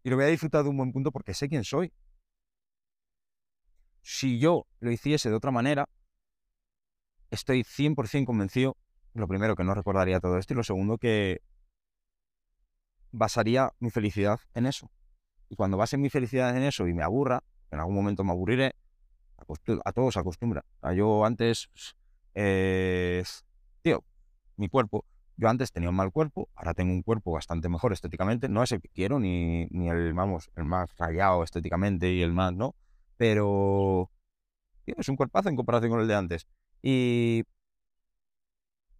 Y 0.03 0.09
lo 0.09 0.17
voy 0.17 0.25
a 0.25 0.29
disfrutar 0.29 0.63
de 0.63 0.69
un 0.69 0.77
buen 0.77 0.91
punto 0.91 1.11
porque 1.11 1.33
sé 1.33 1.49
quién 1.49 1.63
soy. 1.63 1.91
Si 4.03 4.37
yo 4.37 4.67
lo 4.79 4.91
hiciese 4.91 5.29
de 5.29 5.35
otra 5.35 5.51
manera, 5.51 5.87
estoy 7.31 7.63
100% 7.63 8.25
convencido, 8.25 8.77
lo 9.13 9.27
primero, 9.27 9.55
que 9.55 9.63
no 9.63 9.73
recordaría 9.73 10.19
todo 10.19 10.37
esto, 10.37 10.53
y 10.53 10.57
lo 10.57 10.63
segundo, 10.63 10.97
que 10.97 11.41
basaría 13.11 13.71
mi 13.79 13.89
felicidad 13.89 14.39
en 14.53 14.65
eso. 14.65 14.91
Y 15.49 15.55
cuando 15.55 15.77
base 15.77 15.97
mi 15.97 16.09
felicidad 16.09 16.55
en 16.55 16.63
eso 16.63 16.87
y 16.87 16.93
me 16.93 17.01
aburra, 17.03 17.43
en 17.71 17.79
algún 17.79 17.95
momento 17.95 18.23
me 18.25 18.31
aburriré, 18.31 18.75
a 19.85 19.91
todos 19.93 20.17
acostumbra. 20.17 20.65
yo 20.95 21.25
antes, 21.25 21.69
eh, 22.35 23.23
tío, 23.81 24.03
mi 24.57 24.67
cuerpo, 24.67 25.05
yo 25.37 25.47
antes 25.47 25.71
tenía 25.71 25.89
un 25.89 25.95
mal 25.95 26.11
cuerpo, 26.11 26.49
ahora 26.55 26.73
tengo 26.73 26.91
un 26.91 27.03
cuerpo 27.03 27.31
bastante 27.31 27.69
mejor 27.69 27.93
estéticamente, 27.93 28.49
no 28.49 28.63
es 28.63 28.71
el 28.73 28.81
que 28.81 28.89
quiero, 28.89 29.19
ni, 29.19 29.65
ni 29.67 29.89
el, 29.89 30.13
vamos, 30.13 30.51
el 30.55 30.65
más 30.65 30.95
rayado 30.97 31.43
estéticamente 31.43 32.11
y 32.11 32.21
el 32.21 32.33
más, 32.33 32.53
¿no? 32.53 32.75
Pero, 33.23 34.11
es 34.85 35.07
un 35.07 35.15
cuerpazo 35.15 35.47
en 35.47 35.55
comparación 35.55 35.91
con 35.91 36.01
el 36.01 36.09
de 36.09 36.15
antes. 36.15 36.45
Y 36.81 37.45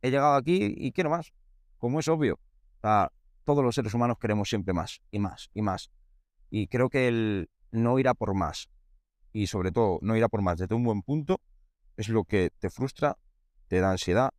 he 0.02 0.12
llegado 0.12 0.36
aquí 0.36 0.74
y 0.78 0.94
quiero 0.94 1.10
más, 1.10 1.34
como 1.78 2.00
es 2.00 2.08
obvio. 2.08 2.40
todos 3.44 3.66
los 3.66 3.76
seres 3.76 3.94
humanos 3.94 4.18
queremos 4.22 4.48
siempre 4.48 4.74
más 4.74 5.02
y 5.12 5.20
más 5.20 5.50
y 5.54 5.62
más. 5.62 5.92
Y 6.50 6.68
creo 6.68 6.90
que 6.90 7.10
el 7.10 7.50
no 7.72 8.00
ir 8.00 8.08
a 8.08 8.14
por 8.14 8.34
más, 8.34 8.70
y 9.34 9.48
sobre 9.48 9.74
todo 9.74 10.00
no 10.02 10.16
ir 10.16 10.24
a 10.24 10.30
por 10.30 10.42
más 10.42 10.58
desde 10.58 10.74
un 10.74 10.86
buen 10.86 11.02
punto 11.02 11.42
es 11.98 12.08
lo 12.08 12.24
que 12.24 12.50
te 12.60 12.70
frustra, 12.70 13.18
te 13.68 13.82
da 13.82 13.92
ansiedad 13.92 14.30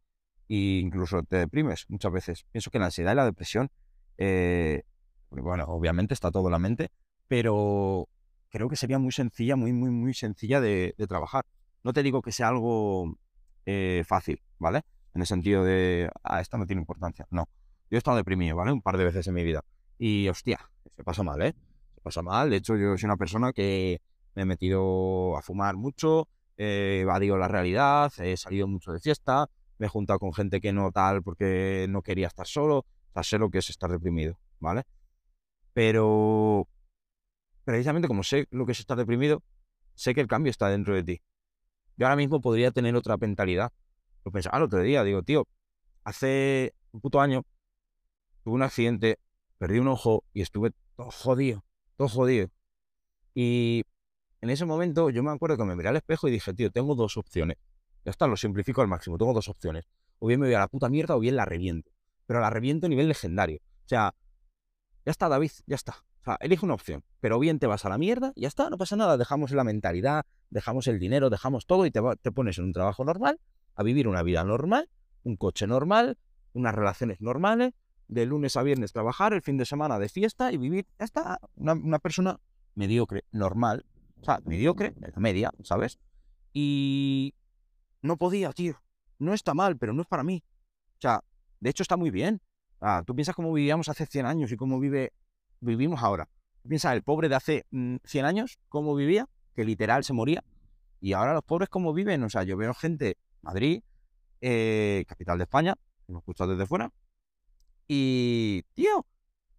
e 0.48 0.78
incluso 0.80 1.24
te 1.24 1.36
deprimes 1.36 1.84
muchas 1.90 2.10
veces. 2.10 2.46
Pienso 2.52 2.70
que 2.70 2.78
la 2.78 2.86
ansiedad 2.86 3.12
y 3.12 3.16
la 3.16 3.26
depresión, 3.26 3.70
eh, 4.16 4.84
bueno, 5.28 5.66
obviamente 5.66 6.14
está 6.14 6.30
todo 6.30 6.46
en 6.46 6.52
la 6.52 6.58
mente, 6.58 6.90
pero 7.28 8.08
creo 8.54 8.68
que 8.68 8.76
sería 8.76 9.00
muy 9.00 9.10
sencilla, 9.10 9.56
muy, 9.56 9.72
muy, 9.72 9.90
muy 9.90 10.14
sencilla 10.14 10.60
de, 10.60 10.94
trabajar. 11.08 11.44
No 11.82 11.92
te 11.92 12.04
digo 12.04 12.22
que 12.22 12.30
sea 12.30 12.48
algo 12.48 13.18
eh, 13.66 14.04
fácil, 14.06 14.40
¿vale? 14.60 14.82
En 15.12 15.22
el 15.22 15.26
sentido 15.26 15.64
de, 15.64 16.08
ah, 16.22 16.40
esto 16.40 16.56
no 16.56 16.64
tiene 16.64 16.80
importancia. 16.80 17.26
No. 17.30 17.48
Yo 17.90 17.96
he 17.96 17.98
estado 17.98 18.16
deprimido, 18.16 18.54
¿vale? 18.54 18.70
Un 18.70 18.80
par 18.80 18.96
de 18.96 19.06
veces 19.06 19.26
en 19.26 19.34
mi 19.34 19.42
vida. 19.42 19.64
Y 19.98 20.28
hostia, 20.28 20.60
se 20.94 21.02
pasa 21.02 21.24
mal, 21.24 21.42
¿eh? 21.42 21.52
Se 21.96 22.00
pasa 22.00 22.22
mal. 22.22 22.48
De 22.48 22.56
hecho, 22.56 22.76
yo 22.76 22.96
soy 22.96 23.08
una 23.08 23.16
persona 23.16 23.52
que 23.52 24.00
me 24.36 24.42
he 24.42 24.44
metido 24.44 25.36
a 25.36 25.42
fumar 25.42 25.76
mucho, 25.76 26.28
he 26.56 27.00
evadido 27.00 27.36
la 27.36 27.48
realidad, 27.48 28.12
he 28.18 28.36
salido 28.36 28.68
mucho 28.68 28.92
de 28.92 29.00
fiesta, 29.00 29.50
me 29.78 29.86
he 29.86 29.88
juntado 29.88 30.20
con 30.20 30.32
gente 30.32 30.60
que 30.60 30.72
no 30.72 30.92
tal 30.92 31.24
porque 31.24 31.86
no 31.88 32.02
quería 32.02 32.28
estar 32.28 32.46
solo, 32.46 32.78
o 32.78 33.12
sea, 33.14 33.24
sé 33.24 33.38
lo 33.38 33.50
que 33.50 33.58
es 33.58 33.68
estar 33.68 33.90
deprimido, 33.90 34.38
¿vale? 34.60 34.84
Pero 35.72 36.68
precisamente 37.64 38.08
como 38.08 38.22
sé 38.22 38.46
lo 38.50 38.66
que 38.66 38.72
es 38.72 38.80
estar 38.80 38.96
deprimido, 38.96 39.42
sé 39.94 40.14
que 40.14 40.20
el 40.20 40.26
cambio 40.26 40.50
está 40.50 40.68
dentro 40.68 40.94
de 40.94 41.02
ti. 41.02 41.22
Yo 41.96 42.06
ahora 42.06 42.16
mismo 42.16 42.40
podría 42.40 42.70
tener 42.70 42.96
otra 42.96 43.16
mentalidad. 43.16 43.72
Lo 44.24 44.32
pensaba 44.32 44.58
el 44.58 44.64
otro 44.64 44.80
día, 44.80 45.04
digo, 45.04 45.22
tío, 45.22 45.46
hace 46.02 46.74
un 46.92 47.00
puto 47.00 47.20
año 47.20 47.44
tuve 48.42 48.54
un 48.54 48.62
accidente, 48.62 49.18
perdí 49.58 49.78
un 49.78 49.88
ojo 49.88 50.24
y 50.32 50.42
estuve 50.42 50.72
todo 50.96 51.10
jodido, 51.10 51.64
todo 51.96 52.08
jodido. 52.08 52.48
Y 53.34 53.84
en 54.40 54.50
ese 54.50 54.64
momento 54.64 55.10
yo 55.10 55.22
me 55.22 55.30
acuerdo 55.30 55.56
que 55.56 55.64
me 55.64 55.76
miré 55.76 55.88
al 55.88 55.96
espejo 55.96 56.28
y 56.28 56.30
dije, 56.30 56.52
tío, 56.54 56.70
tengo 56.70 56.94
dos 56.94 57.16
opciones. 57.16 57.58
Ya 58.04 58.10
está, 58.10 58.26
lo 58.26 58.36
simplifico 58.36 58.82
al 58.82 58.88
máximo, 58.88 59.16
tengo 59.16 59.32
dos 59.32 59.48
opciones. 59.48 59.86
O 60.18 60.26
bien 60.26 60.40
me 60.40 60.46
voy 60.46 60.54
a 60.54 60.60
la 60.60 60.68
puta 60.68 60.88
mierda 60.88 61.16
o 61.16 61.20
bien 61.20 61.36
la 61.36 61.44
reviento. 61.44 61.90
Pero 62.26 62.40
la 62.40 62.50
reviento 62.50 62.86
a 62.86 62.88
nivel 62.88 63.08
legendario. 63.08 63.60
O 63.84 63.88
sea, 63.88 64.14
ya 65.04 65.10
está, 65.10 65.28
David, 65.28 65.50
ya 65.66 65.76
está. 65.76 66.04
O 66.24 66.30
sea, 66.30 66.38
elige 66.40 66.64
una 66.64 66.74
opción. 66.74 67.04
Pero 67.20 67.38
bien 67.38 67.58
te 67.58 67.66
vas 67.66 67.84
a 67.84 67.90
la 67.90 67.98
mierda, 67.98 68.32
y 68.34 68.42
ya 68.42 68.48
está, 68.48 68.70
no 68.70 68.78
pasa 68.78 68.96
nada. 68.96 69.18
Dejamos 69.18 69.50
la 69.52 69.62
mentalidad, 69.62 70.24
dejamos 70.48 70.86
el 70.86 70.98
dinero, 70.98 71.28
dejamos 71.28 71.66
todo 71.66 71.84
y 71.84 71.90
te, 71.90 72.00
te 72.22 72.32
pones 72.32 72.58
en 72.58 72.64
un 72.64 72.72
trabajo 72.72 73.04
normal, 73.04 73.38
a 73.74 73.82
vivir 73.82 74.08
una 74.08 74.22
vida 74.22 74.42
normal, 74.44 74.88
un 75.22 75.36
coche 75.36 75.66
normal, 75.66 76.18
unas 76.54 76.74
relaciones 76.74 77.20
normales, 77.20 77.74
de 78.08 78.26
lunes 78.26 78.56
a 78.56 78.62
viernes 78.62 78.92
trabajar, 78.92 79.32
el 79.32 79.42
fin 79.42 79.56
de 79.56 79.66
semana 79.66 79.98
de 79.98 80.08
fiesta 80.08 80.52
y 80.52 80.56
vivir, 80.56 80.86
ya 80.98 81.04
está, 81.04 81.40
una, 81.56 81.98
persona 81.98 82.38
mediocre, 82.74 83.24
normal, 83.32 83.84
o 84.20 84.24
sea, 84.24 84.40
mediocre, 84.44 84.94
media, 85.16 85.52
¿sabes? 85.62 85.98
Y 86.52 87.34
no 88.02 88.16
podía, 88.16 88.52
tío. 88.52 88.80
No 89.18 89.32
está 89.32 89.54
mal, 89.54 89.76
pero 89.76 89.92
no 89.92 90.02
es 90.02 90.08
para 90.08 90.22
mí. 90.22 90.42
O 90.98 91.00
sea, 91.00 91.22
de 91.60 91.70
hecho 91.70 91.82
está 91.82 91.96
muy 91.96 92.10
bien. 92.10 92.40
Ah, 92.80 93.02
tú 93.06 93.14
piensas 93.14 93.34
cómo 93.34 93.52
vivíamos 93.52 93.88
hace 93.88 94.06
100 94.06 94.26
años 94.26 94.52
y 94.52 94.56
cómo 94.56 94.78
vive, 94.78 95.12
vivimos 95.64 96.02
ahora. 96.02 96.28
Piensa 96.66 96.92
el 96.94 97.02
pobre 97.02 97.28
de 97.28 97.34
hace 97.34 97.66
100 97.70 98.00
mm, 98.02 98.24
años, 98.24 98.58
cómo 98.68 98.94
vivía, 98.94 99.28
que 99.54 99.64
literal 99.64 100.04
se 100.04 100.12
moría. 100.12 100.44
Y 101.00 101.12
ahora 101.12 101.34
los 101.34 101.42
pobres 101.42 101.68
cómo 101.68 101.92
viven. 101.92 102.22
O 102.22 102.30
sea, 102.30 102.44
yo 102.44 102.56
veo 102.56 102.72
gente, 102.74 103.18
Madrid, 103.42 103.82
eh, 104.40 105.04
capital 105.06 105.38
de 105.38 105.44
España, 105.44 105.74
hemos 106.08 106.20
escuchado 106.20 106.52
desde 106.52 106.66
fuera. 106.66 106.90
Y, 107.86 108.62
tío, 108.74 109.06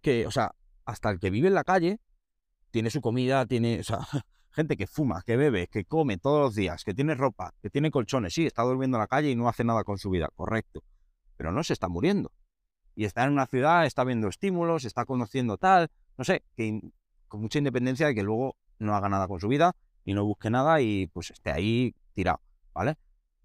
que, 0.02 0.26
o 0.26 0.32
sea, 0.32 0.56
hasta 0.86 1.10
el 1.12 1.20
que 1.20 1.30
vive 1.30 1.48
en 1.48 1.54
la 1.54 1.64
calle 1.64 2.00
tiene 2.72 2.90
su 2.90 3.02
comida, 3.02 3.46
tiene, 3.46 3.80
o 3.80 3.84
sea, 3.84 4.00
gente 4.52 4.78
que 4.78 4.88
fuma, 4.88 5.22
que 5.26 5.38
bebe, 5.38 5.68
que 5.68 5.86
come 5.86 6.18
todos 6.18 6.42
los 6.42 6.56
días, 6.56 6.84
que 6.84 6.94
tiene 6.94 7.16
ropa, 7.16 7.54
que 7.62 7.70
tiene 7.70 7.92
colchones, 7.92 8.34
sí, 8.34 8.46
está 8.46 8.64
durmiendo 8.64 8.98
en 8.98 9.02
la 9.02 9.08
calle 9.08 9.30
y 9.30 9.36
no 9.36 9.48
hace 9.48 9.64
nada 9.64 9.84
con 9.84 9.98
su 9.98 10.10
vida, 10.10 10.30
correcto, 10.36 10.84
pero 11.38 11.52
no 11.52 11.64
se 11.64 11.74
está 11.74 11.88
muriendo. 11.88 12.32
Y 12.96 13.06
está 13.06 13.24
en 13.26 13.34
una 13.34 13.46
ciudad, 13.46 13.86
está 13.86 14.04
viendo 14.04 14.28
estímulos, 14.28 14.86
está 14.86 15.06
conociendo 15.06 15.58
tal, 15.58 15.90
no 16.18 16.24
sé, 16.24 16.44
que 16.56 16.82
con 17.28 17.42
mucha 17.42 17.58
independencia 17.58 18.08
de 18.08 18.16
que 18.16 18.24
luego 18.24 18.56
no 18.80 18.96
haga 18.96 19.10
nada 19.10 19.28
con 19.28 19.40
su 19.40 19.48
vida 19.48 19.76
y 20.06 20.14
no 20.14 20.24
busque 20.24 20.50
nada 20.50 20.82
y 20.82 21.08
pues 21.08 21.32
esté 21.32 21.52
ahí 21.52 21.94
tirado, 22.14 22.40
¿vale? 22.74 22.98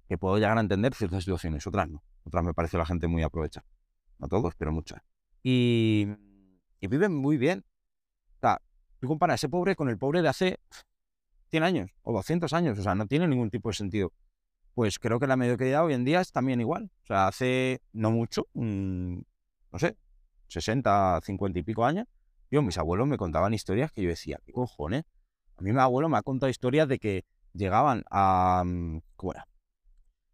Que 0.09 0.19
puedo 0.19 0.37
llegar 0.37 0.57
a 0.59 0.61
entender 0.61 0.95
ciertas 0.95 1.25
situaciones, 1.25 1.67
otras 1.67 1.89
no. 1.89 2.03
Otras 2.25 2.45
me 2.45 2.55
parece 2.55 2.77
la 2.77 2.87
gente 2.87 3.09
muy 3.09 3.23
aprovechada. 3.23 3.67
No 4.19 4.29
todos, 4.29 4.55
pero 4.57 4.73
muchas. 4.73 5.01
Y, 5.43 6.07
y 6.81 6.87
viven 6.87 7.15
muy 7.15 7.39
bien. 7.39 7.65
O 8.37 8.41
sea, 8.41 8.61
tú 8.99 9.09
comparas 9.09 9.41
ese 9.41 9.49
pobre 9.49 9.75
con 9.75 9.89
el 9.89 9.99
pobre 9.99 10.23
de 10.23 10.29
hace 10.29 10.61
100 11.51 11.63
años 11.63 11.91
o 12.03 12.13
200 12.13 12.53
años, 12.53 12.79
o 12.79 12.83
sea, 12.83 12.95
no 12.95 13.07
tiene 13.07 13.27
ningún 13.27 13.51
tipo 13.51 13.71
de 13.71 13.75
sentido. 13.75 14.13
Pues 14.75 14.99
creo 14.99 15.19
que 15.19 15.27
la 15.27 15.37
mediocridad 15.37 15.85
hoy 15.85 15.95
en 15.95 16.05
día 16.05 16.21
es 16.21 16.31
también 16.33 16.61
igual. 16.61 16.91
O 17.03 17.07
sea, 17.07 17.27
hace 17.27 17.81
no 17.93 18.11
mucho, 18.11 18.47
no 19.73 19.79
sé, 19.79 19.97
60, 20.49 21.21
50 21.23 21.59
y 21.59 21.63
pico 21.63 21.85
años, 21.85 22.07
yo, 22.51 22.63
mis 22.63 22.79
abuelos 22.79 23.07
me 23.07 23.17
contaban 23.17 23.55
historias 23.55 23.93
que 23.93 24.03
yo 24.03 24.09
decía, 24.09 24.41
¿qué 24.45 24.53
cojones? 24.53 25.05
A 25.57 25.63
mí 25.63 25.73
mi 25.73 25.79
abuelo 25.79 26.09
me 26.09 26.19
ha 26.19 26.23
contado 26.23 26.51
historias 26.51 26.89
de 26.89 26.99
que 26.99 27.25
llegaban 27.53 28.03
a... 28.11 28.65
Mm, 28.67 29.03
¿Cómo 29.15 29.33
era? 29.33 29.47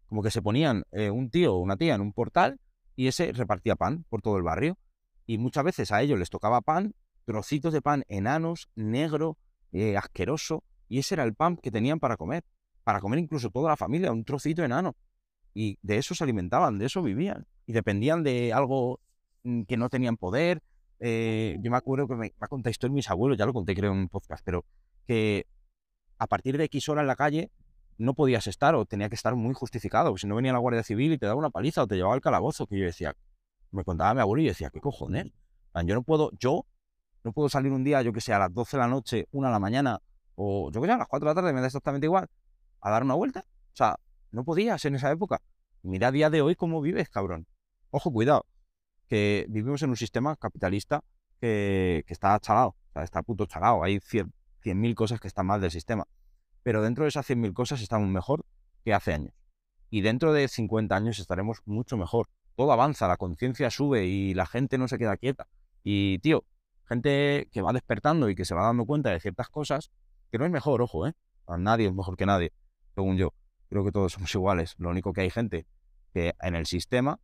Como 0.06 0.22
que 0.22 0.30
se 0.30 0.40
ponían 0.40 0.84
eh, 0.92 1.10
un 1.10 1.30
tío 1.30 1.54
o 1.54 1.58
una 1.58 1.76
tía 1.76 1.94
en 1.94 2.00
un 2.00 2.12
portal 2.12 2.58
y 2.94 3.08
ese 3.08 3.32
repartía 3.32 3.76
pan 3.76 4.04
por 4.08 4.22
todo 4.22 4.38
el 4.38 4.42
barrio. 4.42 4.78
Y 5.26 5.38
muchas 5.38 5.64
veces 5.64 5.92
a 5.92 6.00
ellos 6.00 6.18
les 6.18 6.30
tocaba 6.30 6.60
pan, 6.62 6.94
trocitos 7.24 7.72
de 7.72 7.82
pan 7.82 8.04
enanos, 8.08 8.70
negro, 8.76 9.36
eh, 9.72 9.96
asqueroso, 9.96 10.62
y 10.88 11.00
ese 11.00 11.16
era 11.16 11.24
el 11.24 11.34
pan 11.34 11.56
que 11.56 11.70
tenían 11.70 11.98
para 11.98 12.16
comer, 12.16 12.44
para 12.84 13.00
comer 13.00 13.18
incluso 13.18 13.50
toda 13.50 13.70
la 13.70 13.76
familia, 13.76 14.12
un 14.12 14.24
trocito 14.24 14.62
enano. 14.62 14.96
Y 15.52 15.78
de 15.82 15.98
eso 15.98 16.14
se 16.14 16.22
alimentaban, 16.22 16.78
de 16.78 16.86
eso 16.86 17.02
vivían. 17.02 17.46
Y 17.66 17.72
dependían 17.72 18.22
de 18.22 18.52
algo 18.52 19.00
que 19.66 19.76
no 19.76 19.88
tenían 19.88 20.16
poder. 20.16 20.62
Eh, 20.98 21.56
yo 21.60 21.70
me 21.70 21.76
acuerdo 21.76 22.08
que 22.08 22.14
me, 22.14 22.34
ha 22.40 22.48
contado 22.48 22.74
en 22.82 22.92
mis 22.92 23.10
abuelos, 23.10 23.38
ya 23.38 23.46
lo 23.46 23.52
conté 23.52 23.74
creo 23.74 23.92
en 23.92 23.98
un 23.98 24.08
podcast, 24.08 24.42
pero 24.44 24.64
que 25.06 25.46
a 26.18 26.26
partir 26.26 26.56
de 26.56 26.64
X 26.64 26.88
hora 26.88 27.02
en 27.02 27.06
la 27.06 27.16
calle 27.16 27.50
no 27.98 28.14
podías 28.14 28.46
estar 28.46 28.74
o 28.74 28.84
tenía 28.84 29.08
que 29.08 29.14
estar 29.14 29.34
muy 29.36 29.54
justificado, 29.54 30.16
si 30.16 30.26
no 30.26 30.36
venía 30.36 30.52
la 30.52 30.58
Guardia 30.58 30.82
Civil 30.82 31.12
y 31.12 31.18
te 31.18 31.26
daba 31.26 31.38
una 31.38 31.50
paliza 31.50 31.82
o 31.82 31.86
te 31.86 31.96
llevaba 31.96 32.14
al 32.14 32.20
calabozo, 32.20 32.66
que 32.66 32.78
yo 32.78 32.84
decía, 32.84 33.14
me 33.70 33.84
contaba 33.84 34.14
mi 34.14 34.20
abuelo 34.20 34.42
y 34.42 34.46
decía, 34.46 34.70
¿qué 34.70 34.80
cojones? 34.80 35.32
Yo 35.84 35.94
no 35.94 36.02
puedo, 36.02 36.30
yo 36.38 36.64
no 37.24 37.32
puedo 37.32 37.48
salir 37.48 37.72
un 37.72 37.84
día, 37.84 38.00
yo 38.02 38.12
que 38.12 38.20
sé, 38.20 38.32
a 38.32 38.38
las 38.38 38.52
12 38.52 38.76
de 38.76 38.80
la 38.80 38.88
noche, 38.88 39.28
una 39.32 39.48
de 39.48 39.52
la 39.52 39.58
mañana, 39.58 40.00
o 40.34 40.70
yo 40.70 40.80
que 40.80 40.86
sé, 40.86 40.92
a 40.92 40.98
las 40.98 41.08
4 41.08 41.28
de 41.28 41.34
la 41.34 41.40
tarde 41.40 41.52
me 41.52 41.60
da 41.60 41.66
exactamente 41.66 42.06
igual, 42.06 42.28
a 42.80 42.90
dar 42.90 43.02
una 43.02 43.14
vuelta. 43.14 43.40
O 43.40 43.76
sea, 43.76 43.98
no 44.30 44.44
podías 44.44 44.84
en 44.86 44.94
esa 44.94 45.10
época. 45.10 45.42
Mira 45.82 46.08
a 46.08 46.12
día 46.12 46.30
de 46.30 46.40
hoy 46.40 46.54
cómo 46.54 46.80
vives, 46.80 47.10
cabrón. 47.10 47.46
Ojo, 47.90 48.10
cuidado, 48.10 48.46
que 49.08 49.46
vivimos 49.48 49.82
en 49.82 49.90
un 49.90 49.96
sistema 49.96 50.36
capitalista 50.36 51.02
que, 51.40 52.04
está 52.08 52.38
chalado, 52.40 52.76
está 52.94 53.22
puto 53.22 53.46
chalado. 53.46 53.82
Hay 53.82 53.98
100.000 53.98 54.94
cosas 54.94 55.20
que 55.20 55.28
están 55.28 55.46
mal 55.46 55.60
del 55.60 55.70
sistema. 55.70 56.06
Pero 56.62 56.82
dentro 56.82 57.04
de 57.04 57.08
esas 57.08 57.28
100.000 57.28 57.52
cosas 57.52 57.80
estamos 57.80 58.08
mejor 58.08 58.44
que 58.84 58.94
hace 58.94 59.12
años. 59.12 59.34
Y 59.90 60.00
dentro 60.00 60.32
de 60.32 60.48
50 60.48 60.94
años 60.96 61.18
estaremos 61.18 61.62
mucho 61.64 61.96
mejor. 61.96 62.28
Todo 62.56 62.72
avanza, 62.72 63.06
la 63.06 63.16
conciencia 63.16 63.70
sube 63.70 64.06
y 64.06 64.34
la 64.34 64.46
gente 64.46 64.78
no 64.78 64.88
se 64.88 64.98
queda 64.98 65.16
quieta. 65.16 65.46
Y, 65.84 66.18
tío, 66.18 66.44
gente 66.88 67.48
que 67.52 67.62
va 67.62 67.72
despertando 67.72 68.28
y 68.28 68.34
que 68.34 68.44
se 68.44 68.54
va 68.54 68.64
dando 68.64 68.84
cuenta 68.86 69.10
de 69.10 69.20
ciertas 69.20 69.48
cosas, 69.48 69.90
que 70.32 70.38
no 70.38 70.44
es 70.44 70.50
mejor, 70.50 70.82
ojo, 70.82 71.06
¿eh? 71.06 71.14
nadie 71.58 71.86
es 71.86 71.94
mejor 71.94 72.16
que 72.16 72.26
nadie, 72.26 72.52
según 72.94 73.16
yo. 73.16 73.32
Creo 73.68 73.84
que 73.84 73.92
todos 73.92 74.12
somos 74.12 74.34
iguales. 74.34 74.74
Lo 74.78 74.90
único 74.90 75.12
que 75.12 75.20
hay 75.20 75.30
gente 75.30 75.66
que 76.12 76.34
en 76.40 76.54
el 76.56 76.66
sistema 76.66 77.20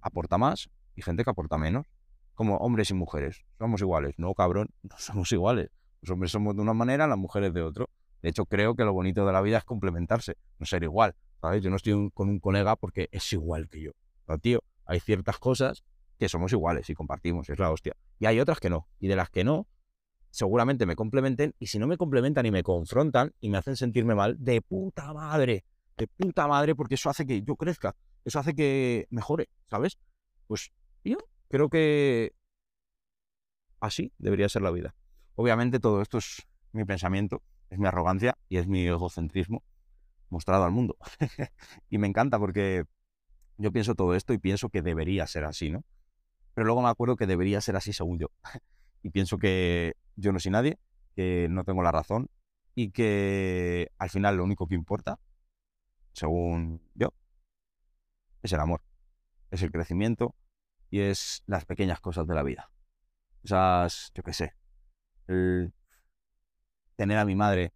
aporta 0.00 0.38
más 0.38 0.70
y 0.94 1.02
gente 1.02 1.24
que 1.24 1.30
aporta 1.30 1.58
menos. 1.58 1.86
Como 2.34 2.56
hombres 2.56 2.90
y 2.90 2.94
mujeres. 2.94 3.44
Somos 3.58 3.80
iguales. 3.80 4.14
No, 4.18 4.34
cabrón, 4.34 4.70
no 4.82 4.96
somos 4.98 5.30
iguales. 5.32 5.70
Los 6.02 6.10
hombres 6.10 6.32
somos 6.32 6.56
de 6.56 6.62
una 6.62 6.74
manera, 6.74 7.06
las 7.06 7.18
mujeres 7.18 7.54
de 7.54 7.62
otro. 7.62 7.90
De 8.22 8.30
hecho, 8.30 8.46
creo 8.46 8.74
que 8.74 8.84
lo 8.84 8.92
bonito 8.92 9.26
de 9.26 9.32
la 9.32 9.40
vida 9.42 9.58
es 9.58 9.64
complementarse, 9.64 10.36
no 10.58 10.66
ser 10.66 10.82
igual. 10.82 11.14
¿sabes? 11.44 11.62
Yo 11.62 11.68
no 11.68 11.76
estoy 11.76 12.10
con 12.14 12.30
un 12.30 12.40
colega 12.40 12.74
porque 12.74 13.10
es 13.12 13.30
igual 13.34 13.68
que 13.68 13.82
yo. 13.82 13.90
Pero, 14.26 14.38
tío, 14.38 14.64
hay 14.86 14.98
ciertas 15.00 15.38
cosas 15.38 15.84
que 16.18 16.28
somos 16.28 16.52
iguales 16.52 16.88
y 16.88 16.94
compartimos, 16.94 17.50
es 17.50 17.58
la 17.58 17.70
hostia. 17.70 17.94
Y 18.18 18.24
hay 18.24 18.40
otras 18.40 18.60
que 18.60 18.70
no. 18.70 18.88
Y 18.98 19.08
de 19.08 19.16
las 19.16 19.28
que 19.28 19.44
no, 19.44 19.66
seguramente 20.30 20.86
me 20.86 20.96
complementen. 20.96 21.54
Y 21.58 21.66
si 21.66 21.78
no 21.78 21.86
me 21.86 21.98
complementan 21.98 22.46
y 22.46 22.50
me 22.50 22.62
confrontan 22.62 23.34
y 23.40 23.50
me 23.50 23.58
hacen 23.58 23.76
sentirme 23.76 24.14
mal, 24.14 24.36
de 24.42 24.62
puta 24.62 25.12
madre. 25.12 25.66
De 25.98 26.06
puta 26.06 26.48
madre, 26.48 26.74
porque 26.74 26.94
eso 26.94 27.10
hace 27.10 27.26
que 27.26 27.42
yo 27.42 27.56
crezca. 27.56 27.94
Eso 28.24 28.38
hace 28.38 28.54
que 28.54 29.06
mejore, 29.10 29.50
¿sabes? 29.68 29.98
Pues 30.46 30.72
yo 31.10 31.18
creo 31.48 31.68
que 31.68 32.34
así 33.80 34.12
debería 34.18 34.48
ser 34.48 34.62
la 34.62 34.70
vida. 34.70 34.94
Obviamente 35.36 35.80
todo 35.80 36.02
esto 36.02 36.18
es 36.18 36.46
mi 36.72 36.84
pensamiento, 36.84 37.42
es 37.70 37.78
mi 37.78 37.86
arrogancia 37.86 38.36
y 38.48 38.56
es 38.56 38.66
mi 38.66 38.86
egocentrismo 38.86 39.62
mostrado 40.30 40.64
al 40.64 40.72
mundo. 40.72 40.96
y 41.90 41.98
me 41.98 42.06
encanta 42.06 42.38
porque 42.38 42.84
yo 43.58 43.72
pienso 43.72 43.94
todo 43.94 44.14
esto 44.14 44.32
y 44.32 44.38
pienso 44.38 44.68
que 44.68 44.82
debería 44.82 45.26
ser 45.26 45.44
así, 45.44 45.70
¿no? 45.70 45.84
Pero 46.54 46.66
luego 46.66 46.82
me 46.82 46.88
acuerdo 46.88 47.16
que 47.16 47.26
debería 47.26 47.60
ser 47.60 47.76
así 47.76 47.92
según 47.92 48.18
yo. 48.18 48.28
y 49.02 49.10
pienso 49.10 49.38
que 49.38 49.94
yo 50.16 50.32
no 50.32 50.40
soy 50.40 50.52
nadie, 50.52 50.78
que 51.14 51.48
no 51.50 51.64
tengo 51.64 51.82
la 51.82 51.92
razón 51.92 52.30
y 52.74 52.90
que 52.90 53.90
al 53.98 54.10
final 54.10 54.36
lo 54.36 54.44
único 54.44 54.66
que 54.66 54.74
importa, 54.74 55.18
según 56.12 56.82
yo, 56.94 57.12
es 58.42 58.52
el 58.52 58.60
amor, 58.60 58.82
es 59.50 59.62
el 59.62 59.70
crecimiento 59.70 60.34
y 60.94 61.00
es 61.00 61.42
las 61.48 61.64
pequeñas 61.64 62.00
cosas 62.00 62.24
de 62.24 62.36
la 62.36 62.44
vida. 62.44 62.70
Esas, 63.42 64.12
yo 64.14 64.22
qué 64.22 64.32
sé, 64.32 64.54
el 65.26 65.74
tener 66.94 67.18
a 67.18 67.24
mi 67.24 67.34
madre 67.34 67.72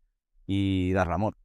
y 0.47 0.93
darle 0.93 1.15
amor, 1.15 1.37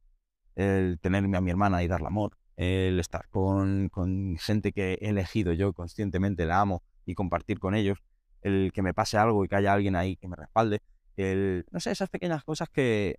el 0.54 1.00
tenerme 1.00 1.36
a 1.36 1.40
mi 1.40 1.50
hermana 1.50 1.82
y 1.82 1.88
darle 1.88 2.06
amor, 2.06 2.38
el 2.54 3.00
estar 3.00 3.28
con, 3.28 3.88
con 3.88 4.36
gente 4.38 4.70
que 4.70 4.98
he 5.00 5.08
elegido 5.08 5.52
yo 5.52 5.72
conscientemente, 5.72 6.46
la 6.46 6.60
amo 6.60 6.84
y 7.06 7.16
compartir 7.16 7.58
con 7.58 7.74
ellos, 7.74 8.04
el 8.42 8.70
que 8.72 8.82
me 8.82 8.94
pase 8.94 9.18
algo 9.18 9.44
y 9.44 9.48
que 9.48 9.56
haya 9.56 9.72
alguien 9.72 9.96
ahí 9.96 10.14
que 10.14 10.28
me 10.28 10.36
respalde, 10.36 10.80
el, 11.16 11.66
no 11.72 11.80
sé, 11.80 11.90
esas 11.90 12.08
pequeñas 12.08 12.44
cosas 12.44 12.68
que 12.68 13.18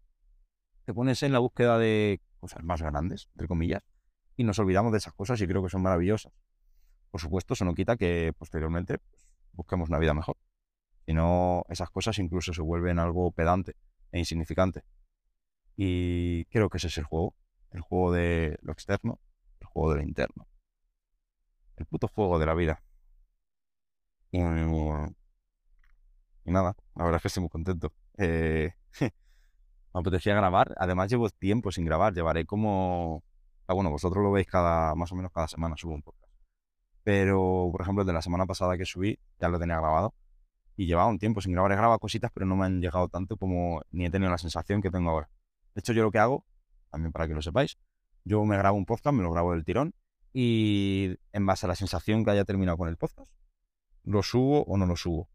te 0.85 0.93
pones 0.93 1.21
en 1.23 1.33
la 1.33 1.39
búsqueda 1.39 1.77
de 1.77 2.21
cosas 2.39 2.63
más 2.63 2.81
grandes, 2.81 3.27
entre 3.33 3.49
comillas, 3.49 3.83
y 4.37 4.45
nos 4.45 4.59
olvidamos 4.59 4.93
de 4.93 4.99
esas 4.99 5.13
cosas 5.13 5.41
y 5.41 5.45
creo 5.45 5.61
que 5.61 5.69
son 5.69 5.81
maravillosas. 5.81 6.31
Por 7.15 7.21
supuesto, 7.21 7.53
eso 7.53 7.63
no 7.63 7.73
quita 7.73 7.95
que 7.95 8.33
posteriormente 8.37 8.97
pues, 8.97 9.25
busquemos 9.53 9.87
una 9.87 9.99
vida 9.99 10.13
mejor. 10.13 10.35
Si 11.05 11.13
no, 11.13 11.63
esas 11.69 11.89
cosas 11.89 12.19
incluso 12.19 12.53
se 12.53 12.61
vuelven 12.61 12.99
algo 12.99 13.31
pedante 13.31 13.77
e 14.11 14.19
insignificante. 14.19 14.83
Y 15.77 16.43
creo 16.47 16.69
que 16.69 16.75
ese 16.75 16.87
es 16.87 16.97
el 16.97 17.05
juego. 17.05 17.33
El 17.71 17.79
juego 17.79 18.11
de 18.11 18.59
lo 18.63 18.73
externo, 18.73 19.21
el 19.61 19.67
juego 19.67 19.91
de 19.91 19.95
lo 19.95 20.03
interno. 20.03 20.45
El 21.77 21.85
puto 21.85 22.09
juego 22.09 22.37
de 22.37 22.47
la 22.47 22.53
vida. 22.53 22.83
Y, 24.31 24.39
nada, 24.39 25.15
la 26.95 27.03
verdad 27.05 27.15
es 27.15 27.21
que 27.21 27.27
estoy 27.29 27.39
muy 27.39 27.49
contento. 27.49 27.93
Eh, 28.17 28.73
me 28.99 30.01
apetecía 30.01 30.35
grabar. 30.35 30.75
Además 30.77 31.09
llevo 31.09 31.29
tiempo 31.29 31.71
sin 31.71 31.85
grabar. 31.85 32.13
Llevaré 32.13 32.45
como... 32.45 33.23
Ah, 33.67 33.73
bueno, 33.73 33.89
vosotros 33.89 34.21
lo 34.21 34.33
veis 34.33 34.47
cada, 34.47 34.95
más 34.95 35.13
o 35.13 35.15
menos 35.15 35.31
cada 35.31 35.47
semana 35.47 35.77
subo 35.77 35.93
un 35.93 36.01
podcast. 36.01 36.24
Pero, 37.05 37.69
por 37.71 37.83
ejemplo, 37.83 38.03
de 38.03 38.13
la 38.13 38.23
semana 38.23 38.47
pasada 38.47 38.79
que 38.79 38.85
subí, 38.85 39.19
ya 39.39 39.47
lo 39.47 39.59
tenía 39.59 39.77
grabado. 39.77 40.15
Y 40.75 40.87
llevaba 40.87 41.07
un 41.07 41.19
tiempo 41.19 41.39
sin 41.39 41.51
grabar. 41.51 41.71
He 41.71 41.75
grabado 41.75 41.99
cositas, 41.99 42.31
pero 42.33 42.47
no 42.47 42.55
me 42.55 42.65
han 42.65 42.81
llegado 42.81 43.09
tanto 43.09 43.37
como 43.37 43.83
ni 43.91 44.07
he 44.07 44.09
tenido 44.09 44.31
la 44.31 44.39
sensación 44.39 44.81
que 44.81 44.89
tengo 44.89 45.11
ahora. 45.11 45.29
De 45.75 45.81
hecho, 45.81 45.93
yo 45.93 46.01
lo 46.01 46.09
que 46.09 46.17
hago, 46.17 46.47
también 46.89 47.11
para 47.11 47.27
que 47.27 47.35
lo 47.35 47.43
sepáis, 47.43 47.77
yo 48.23 48.43
me 48.43 48.57
grabo 48.57 48.75
un 48.75 48.87
podcast, 48.87 49.15
me 49.15 49.21
lo 49.21 49.31
grabo 49.31 49.51
del 49.51 49.63
tirón 49.63 49.93
y 50.33 51.15
en 51.31 51.45
base 51.45 51.67
a 51.67 51.69
la 51.69 51.75
sensación 51.75 52.25
que 52.25 52.31
haya 52.31 52.43
terminado 52.43 52.75
con 52.75 52.89
el 52.89 52.97
podcast, 52.97 53.31
lo 54.03 54.23
subo 54.23 54.63
o 54.63 54.75
no 54.75 54.87
lo 54.87 54.95
subo. 54.95 55.29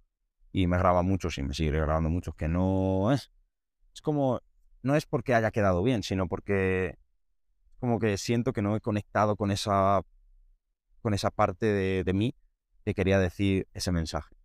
Y 0.50 0.66
me 0.66 0.76
graba 0.76 1.02
muchos 1.02 1.38
y 1.38 1.44
me 1.44 1.54
sigue 1.54 1.70
grabando 1.70 2.10
muchos 2.10 2.34
que 2.34 2.48
no 2.48 3.12
es. 3.12 3.30
Es 3.94 4.02
como, 4.02 4.40
no 4.82 4.96
es 4.96 5.06
porque 5.06 5.34
haya 5.34 5.52
quedado 5.52 5.84
bien, 5.84 6.02
sino 6.02 6.26
porque 6.26 6.98
como 7.78 8.00
que 8.00 8.18
siento 8.18 8.52
que 8.52 8.60
no 8.60 8.74
he 8.74 8.80
conectado 8.80 9.36
con 9.36 9.52
esa, 9.52 10.02
con 11.00 11.14
esa 11.14 11.30
parte 11.30 11.66
de, 11.66 12.12
mí 12.12 12.34
que 12.84 12.94
quería 12.94 13.18
decir 13.18 13.68
ese 13.72 13.92
mensaje. 13.92 14.36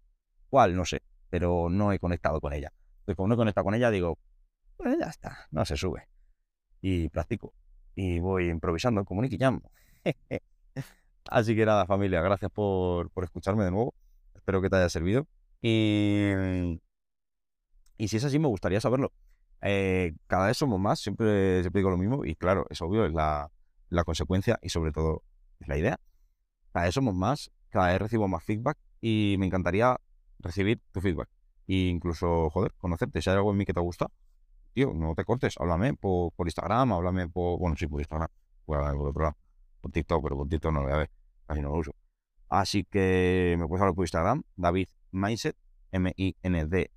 ¿Cuál? 0.49 0.75
No 0.75 0.85
sé, 0.85 1.01
pero 1.29 1.69
no 1.69 1.91
he 1.91 1.99
conectado 1.99 2.39
con 2.41 2.53
ella. 2.53 2.71
Entonces, 2.99 3.15
como 3.15 3.27
no 3.27 3.35
he 3.35 3.37
conectado 3.37 3.65
con 3.65 3.75
ella, 3.75 3.91
digo, 3.91 4.17
pues 4.77 4.97
ya 4.99 5.07
está, 5.07 5.47
no 5.51 5.65
se 5.65 5.77
sube. 5.77 6.07
Y 6.81 7.09
practico. 7.09 7.53
Y 7.95 8.19
voy 8.19 8.49
improvisando 8.49 9.03
como 9.05 9.21
Nicky 9.21 9.37
Jam. 9.37 9.61
Así 11.29 11.55
que 11.55 11.65
nada, 11.65 11.85
familia, 11.85 12.21
gracias 12.21 12.51
por, 12.51 13.09
por 13.11 13.23
escucharme 13.23 13.63
de 13.63 13.71
nuevo. 13.71 13.95
Espero 14.35 14.61
que 14.61 14.69
te 14.69 14.75
haya 14.75 14.89
servido. 14.89 15.27
Y, 15.61 16.79
y 17.97 18.07
si 18.07 18.17
es 18.17 18.23
así, 18.25 18.37
me 18.37 18.47
gustaría 18.47 18.79
saberlo. 18.79 19.11
Eh, 19.61 20.13
cada 20.27 20.47
vez 20.47 20.57
somos 20.57 20.79
más, 20.79 20.99
siempre, 20.99 21.61
siempre 21.61 21.79
digo 21.79 21.89
lo 21.89 21.97
mismo. 21.97 22.25
Y 22.25 22.35
claro, 22.35 22.67
es 22.69 22.81
obvio, 22.81 23.05
es 23.05 23.13
la, 23.13 23.51
la 23.89 24.03
consecuencia 24.03 24.59
y 24.61 24.69
sobre 24.69 24.91
todo 24.91 25.23
es 25.59 25.67
la 25.67 25.77
idea. 25.77 25.99
Cada 26.75 26.87
vez 26.87 26.93
somos 26.93 27.15
más, 27.15 27.51
cada 27.69 27.87
vez 27.87 27.99
recibo 27.99 28.27
más 28.27 28.43
feedback 28.43 28.77
y 28.99 29.37
me 29.39 29.45
encantaría 29.45 29.95
recibir 30.39 30.81
tu 30.91 30.99
feedback. 30.99 31.29
E 31.69 31.87
incluso, 31.87 32.49
joder, 32.49 32.73
conocerte. 32.77 33.21
Si 33.21 33.29
hay 33.29 33.37
algo 33.37 33.51
en 33.51 33.57
mí 33.57 33.63
que 33.63 33.73
te 33.73 33.79
gusta, 33.79 34.11
tío, 34.73 34.91
no 34.93 35.15
te 35.15 35.23
cortes, 35.23 35.55
háblame 35.57 35.93
por, 35.93 36.33
por 36.33 36.47
Instagram, 36.47 36.91
háblame 36.91 37.29
por, 37.29 37.59
bueno, 37.59 37.77
sí, 37.77 37.87
por 37.87 38.01
Instagram, 38.01 38.27
por, 38.65 39.13
por, 39.13 39.35
por 39.79 39.91
TikTok, 39.93 40.21
pero 40.21 40.35
por 40.35 40.49
TikTok 40.49 40.73
no 40.73 40.79
lo 40.81 40.87
voy 40.87 40.95
a 40.95 40.97
ver, 40.97 41.09
casi 41.47 41.61
no 41.61 41.69
lo 41.69 41.77
uso. 41.77 41.95
Así 42.49 42.83
que 42.83 43.55
me 43.57 43.65
puedes 43.69 43.81
hablar 43.81 43.95
por 43.95 44.03
Instagram, 44.03 44.43
David 44.57 44.89
Mindset, 45.11 45.55
M-I-N-D-S-E-T, 45.93 46.91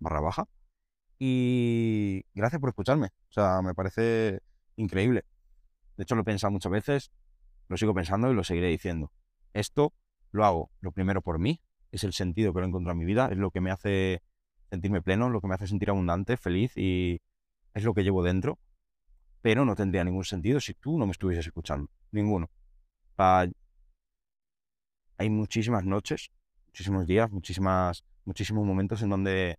barra 0.00 0.20
baja. 0.20 0.48
Y 1.20 2.24
gracias 2.34 2.60
por 2.60 2.70
escucharme. 2.70 3.06
O 3.06 3.32
sea, 3.32 3.62
me 3.62 3.72
parece 3.72 4.40
increíble. 4.74 5.24
De 5.96 6.02
hecho, 6.02 6.16
lo 6.16 6.22
he 6.22 6.24
pensado 6.24 6.50
muchas 6.50 6.72
veces, 6.72 7.12
lo 7.68 7.76
sigo 7.76 7.94
pensando 7.94 8.30
y 8.30 8.34
lo 8.34 8.44
seguiré 8.44 8.68
diciendo. 8.68 9.12
Esto 9.52 9.92
lo 10.30 10.44
hago 10.44 10.70
lo 10.80 10.92
primero 10.92 11.22
por 11.22 11.38
mí, 11.38 11.60
es 11.92 12.04
el 12.04 12.12
sentido 12.12 12.52
que 12.52 12.60
lo 12.60 12.66
he 12.66 12.68
encontrado 12.68 12.92
en 12.92 12.98
mi 12.98 13.04
vida, 13.04 13.28
es 13.30 13.38
lo 13.38 13.50
que 13.50 13.60
me 13.60 13.70
hace 13.70 14.22
sentirme 14.70 15.02
pleno, 15.02 15.30
lo 15.30 15.40
que 15.40 15.48
me 15.48 15.54
hace 15.54 15.66
sentir 15.66 15.90
abundante, 15.90 16.36
feliz 16.36 16.76
y 16.76 17.20
es 17.74 17.84
lo 17.84 17.94
que 17.94 18.04
llevo 18.04 18.22
dentro. 18.22 18.58
Pero 19.42 19.64
no 19.64 19.74
tendría 19.74 20.04
ningún 20.04 20.24
sentido 20.24 20.60
si 20.60 20.74
tú 20.74 20.98
no 20.98 21.06
me 21.06 21.12
estuvieses 21.12 21.46
escuchando. 21.46 21.90
Ninguno. 22.10 22.50
hay 25.18 25.30
muchísimas 25.30 25.84
noches, 25.84 26.30
muchísimos 26.66 27.06
días, 27.06 27.30
muchísimas, 27.30 28.04
muchísimos 28.24 28.66
momentos 28.66 29.02
en 29.02 29.08
donde 29.10 29.58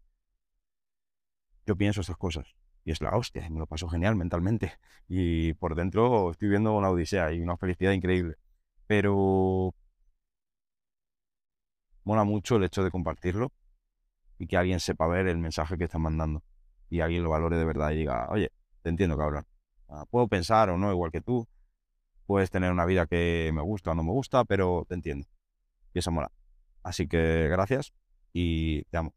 yo 1.65 1.75
pienso 1.75 2.01
estas 2.01 2.17
cosas. 2.17 2.55
Y 2.88 2.91
es 2.91 3.02
la 3.02 3.10
hostia, 3.17 3.50
me 3.50 3.60
lo 3.60 3.67
paso 3.67 3.89
genial 3.89 4.15
mentalmente. 4.15 4.71
Y 5.10 5.54
por 5.56 5.76
dentro 5.76 6.32
estoy 6.32 6.47
viendo 6.47 6.73
una 6.73 6.89
odisea 6.89 7.34
y 7.34 7.41
una 7.41 7.58
felicidad 7.58 7.91
increíble. 7.91 8.38
Pero 8.88 9.76
mola 12.06 12.23
mucho 12.23 12.56
el 12.56 12.63
hecho 12.63 12.86
de 12.86 12.89
compartirlo 12.89 13.52
y 14.39 14.47
que 14.47 14.56
alguien 14.56 14.80
sepa 14.80 15.06
ver 15.08 15.28
el 15.28 15.38
mensaje 15.38 15.78
que 15.78 15.84
están 15.84 16.02
mandando. 16.02 16.43
Y 16.89 17.02
alguien 17.02 17.23
lo 17.23 17.30
valore 17.32 17.58
de 17.58 17.65
verdad 17.65 17.91
y 17.91 17.97
diga, 17.97 18.30
oye, 18.30 18.54
te 18.84 18.88
entiendo, 18.88 19.17
cabrón. 19.17 19.45
Ah, 19.89 20.06
puedo 20.10 20.30
pensar 20.30 20.69
o 20.69 20.78
no 20.78 20.89
igual 20.89 21.12
que 21.12 21.19
tú. 21.19 21.45
Puedes 22.26 22.52
tener 22.52 22.71
una 22.71 22.86
vida 22.86 23.06
que 23.06 23.52
me 23.54 23.63
gusta 23.63 23.91
o 23.91 23.95
no 23.95 24.04
me 24.04 24.13
gusta, 24.13 24.45
pero 24.45 24.86
te 24.88 24.95
entiendo. 24.95 25.28
Y 25.93 26.00
eso 26.00 26.10
mola. 26.12 26.32
Así 26.84 27.06
que 27.10 27.50
gracias 27.50 27.91
y 28.32 28.84
te 28.84 28.95
amo. 28.95 29.13